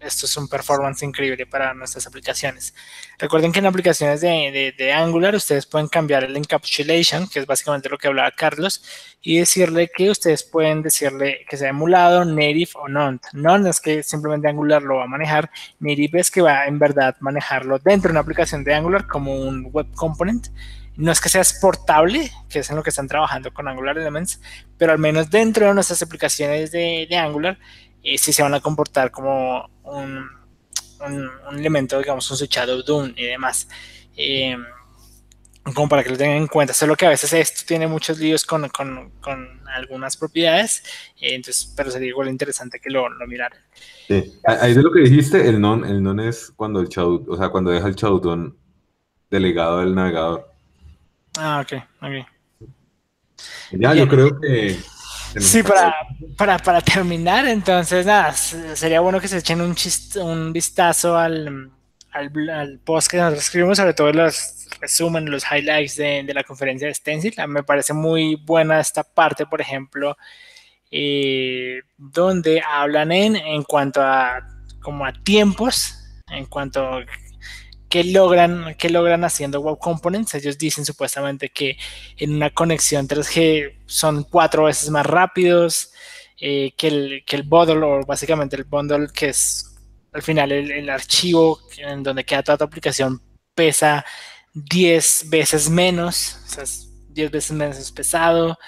[0.00, 2.74] esto es un performance increíble para nuestras aplicaciones.
[3.18, 7.98] Recuerden que en aplicaciones de, Angular ustedes pueden cambiar el encapsulation, que es básicamente lo
[7.98, 8.82] que hablaba Carlos,
[9.20, 13.20] y decirle que ustedes pueden decirle que sea emulado, native o non.
[13.32, 17.16] Non es que simplemente Angular lo va a manejar, native es que va en verdad
[17.20, 20.48] manejarlo dentro de una aplicación de Angular como un web component.
[20.96, 24.40] No es que sea exportable, que es en lo que están trabajando con Angular Elements,
[24.76, 27.58] pero al menos dentro de nuestras aplicaciones de, de Angular,
[28.02, 30.28] si se van a comportar como un,
[31.00, 33.68] un, elemento, digamos, un Shadow DOOM y demás.
[34.16, 34.56] Eh,
[35.74, 36.72] como para que lo tengan en cuenta.
[36.72, 40.82] Solo que a veces esto tiene muchos líos con, con, con algunas propiedades,
[41.20, 43.58] eh, entonces, pero sería igual interesante que lo, lo miraran.
[44.08, 44.34] Sí.
[44.44, 47.70] Ahí de lo que dijiste, el non, el non es cuando el o sea, cuando
[47.70, 48.54] deja el Shadow
[49.30, 50.50] delegado del navegador.
[51.38, 52.26] Ah, ok, ok.
[53.72, 54.76] Ya, yo creo que...
[55.38, 55.94] Sí, para,
[56.36, 59.76] para, para, terminar, entonces, nada, sería bueno que se echen un,
[60.22, 61.70] un vistazo al,
[62.10, 66.42] al, al, post que nosotros escribimos, sobre todo los resumen, los highlights de, de la
[66.42, 67.34] conferencia de Stencil.
[67.48, 70.16] Me parece muy buena esta parte, por ejemplo,
[70.90, 74.40] eh, donde hablan en, en cuanto a,
[74.82, 75.94] como a tiempos,
[76.28, 77.04] en cuanto a
[77.90, 80.34] qué logran, logran haciendo Web Components.
[80.36, 81.76] Ellos dicen supuestamente que
[82.16, 85.92] en una conexión 3G son cuatro veces más rápidos
[86.38, 89.66] eh, que, el, que el bundle, o básicamente el bundle que es
[90.12, 93.20] al final el, archivo en donde queda toda tu aplicación
[93.54, 94.04] pesa
[94.54, 96.64] 10 veces menos, o sea,
[97.10, 98.58] 10 veces menos pesado.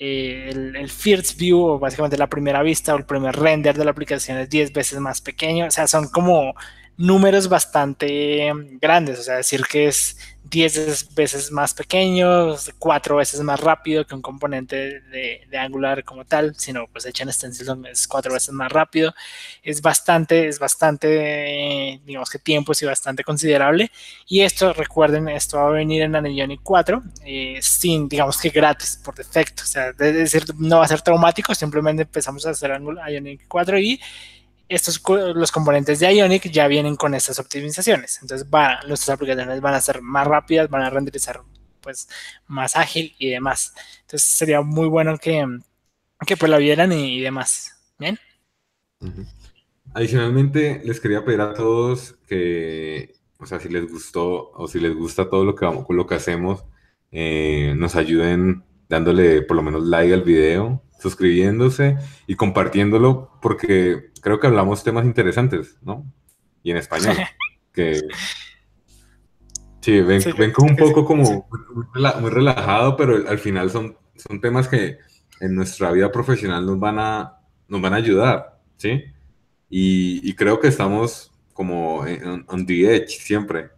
[0.00, 3.84] Eh, el, el, first view, o básicamente la primera vista o el primer render de
[3.84, 5.66] la aplicación es 10 veces más pequeño.
[5.66, 6.54] O sea, son como
[6.96, 13.58] números bastante grandes, o sea, decir que es 10 veces más pequeño, 4 veces más
[13.58, 18.06] rápido que un componente de, de Angular como tal, sino pues hecho en Stencil es
[18.06, 19.14] 4 veces más rápido,
[19.62, 23.90] es bastante, es bastante, digamos que tiempo es bastante considerable,
[24.28, 29.00] y esto, recuerden, esto va a venir en Ionic 4, eh, sin, digamos que gratis,
[29.02, 32.70] por defecto, o sea, es decir, no va a ser traumático, simplemente empezamos a hacer
[33.08, 34.00] Ionic 4 y
[34.68, 35.02] estos
[35.34, 38.18] los componentes de Ionic ya vienen con estas optimizaciones.
[38.22, 41.42] Entonces, va, nuestras aplicaciones van a ser más rápidas, van a renderizar
[41.80, 42.08] pues
[42.46, 43.74] más ágil y demás.
[44.02, 45.46] Entonces, sería muy bueno que,
[46.26, 47.72] que pues la vieran y, demás.
[47.98, 48.18] ¿Bien?
[49.92, 54.94] Adicionalmente, les quería pedir a todos que, o sea, si les gustó o si les
[54.94, 56.64] gusta todo lo que, lo que hacemos,
[57.12, 64.40] eh, nos ayuden dándole por lo menos like al video, suscribiéndose y compartiéndolo, porque creo
[64.40, 66.10] que hablamos temas interesantes, ¿no?
[66.62, 67.14] Y en español.
[67.74, 68.00] que
[69.82, 71.46] sí, ven, sí, ven como un poco como
[72.20, 74.96] muy relajado, pero al final son, son temas que
[75.40, 77.38] en nuestra vida profesional nos van a,
[77.68, 79.04] nos van a ayudar, ¿sí?
[79.68, 83.68] Y, y creo que estamos como en, on the edge siempre.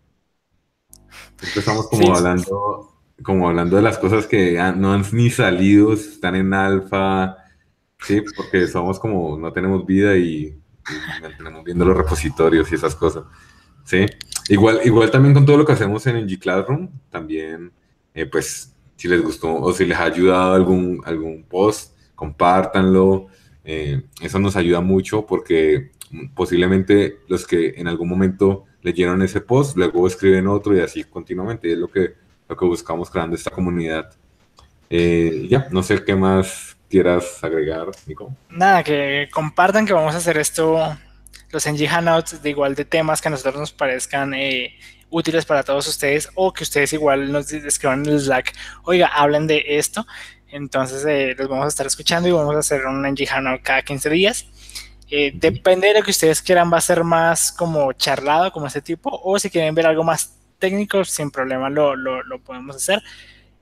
[1.38, 5.92] Siempre estamos como sí, hablando como hablando de las cosas que no han ni salido,
[5.92, 7.36] están en alfa,
[8.00, 12.94] sí, porque somos como, no tenemos vida y, y mantenemos viendo los repositorios y esas
[12.94, 13.24] cosas,
[13.84, 14.06] sí.
[14.48, 17.72] Igual, igual también con todo lo que hacemos en NG Classroom, también,
[18.14, 23.26] eh, pues, si les gustó o si les ha ayudado algún, algún post, compártanlo,
[23.64, 25.90] eh, eso nos ayuda mucho porque
[26.34, 31.72] posiblemente los que en algún momento leyeron ese post, luego escriben otro y así continuamente,
[31.72, 32.14] es lo que
[32.48, 34.12] lo que buscamos creando esta comunidad.
[34.88, 38.32] Eh, ya, no sé qué más quieras agregar, Nico.
[38.48, 40.96] Nada, que compartan que vamos a hacer esto,
[41.50, 44.74] los NG Hangouts, de igual de temas que a nosotros nos parezcan eh,
[45.10, 48.52] útiles para todos ustedes o que ustedes igual nos escriban en el Slack,
[48.84, 50.06] oiga, hablen de esto.
[50.48, 53.82] Entonces eh, los vamos a estar escuchando y vamos a hacer un NG Hangout cada
[53.82, 54.46] 15 días.
[55.08, 58.82] Eh, depende de lo que ustedes quieran, va a ser más como charlado, como ese
[58.82, 63.02] tipo, o si quieren ver algo más técnico, sin problema lo, lo, lo podemos hacer.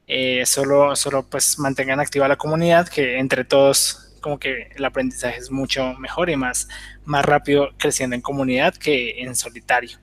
[0.07, 5.39] Eh, solo, solo pues mantengan activa la comunidad, que entre todos como que el aprendizaje
[5.39, 6.69] es mucho mejor y más,
[7.05, 9.99] más rápido creciendo en comunidad que en solitario.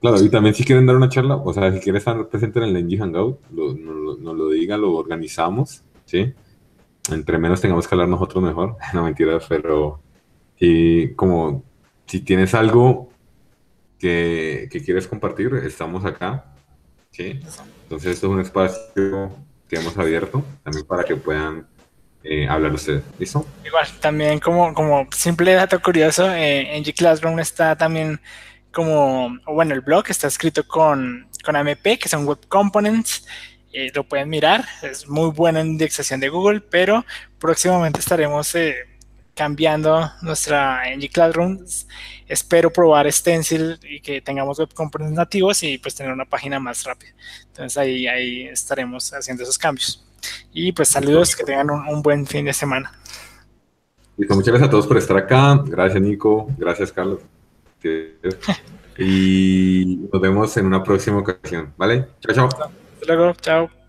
[0.00, 2.76] Claro, y también si quieren dar una charla, o sea, si quieren estar presente en
[2.76, 6.32] el NG Hangout, nos lo, no lo diga, lo organizamos, ¿sí?
[7.10, 10.00] Entre menos tengamos que hablar nosotros mejor, no mentiras, pero
[10.58, 11.64] y como
[12.06, 13.09] si tienes algo
[14.00, 16.44] que, quieres compartir, estamos acá.
[17.10, 17.40] ¿sí?
[17.84, 19.30] Entonces, esto es un espacio
[19.68, 21.66] que hemos abierto también para que puedan
[22.24, 23.04] eh, hablar ustedes.
[23.18, 23.46] ¿Listo?
[23.64, 28.20] Igual, también como, como simple dato curioso, eh, en G Classroom está también
[28.72, 33.26] como, bueno, el blog está escrito con, con AMP, que son Web Components.
[33.72, 37.04] Eh, lo pueden mirar, es muy buena indexación de Google, pero
[37.38, 38.74] próximamente estaremos eh,
[39.40, 41.60] cambiando nuestra NG Classroom.
[42.28, 46.84] Espero probar Stencil y que tengamos web components nativos y pues tener una página más
[46.84, 47.12] rápida.
[47.46, 50.04] Entonces ahí, ahí estaremos haciendo esos cambios.
[50.52, 52.92] Y pues saludos, que tengan un, un buen fin de semana.
[54.18, 55.58] Listo, muchas gracias a todos por estar acá.
[55.64, 57.20] Gracias Nico, gracias Carlos.
[58.98, 62.08] Y nos vemos en una próxima ocasión, ¿vale?
[62.20, 62.48] Chao, chao.
[62.48, 63.79] Hasta luego, chao.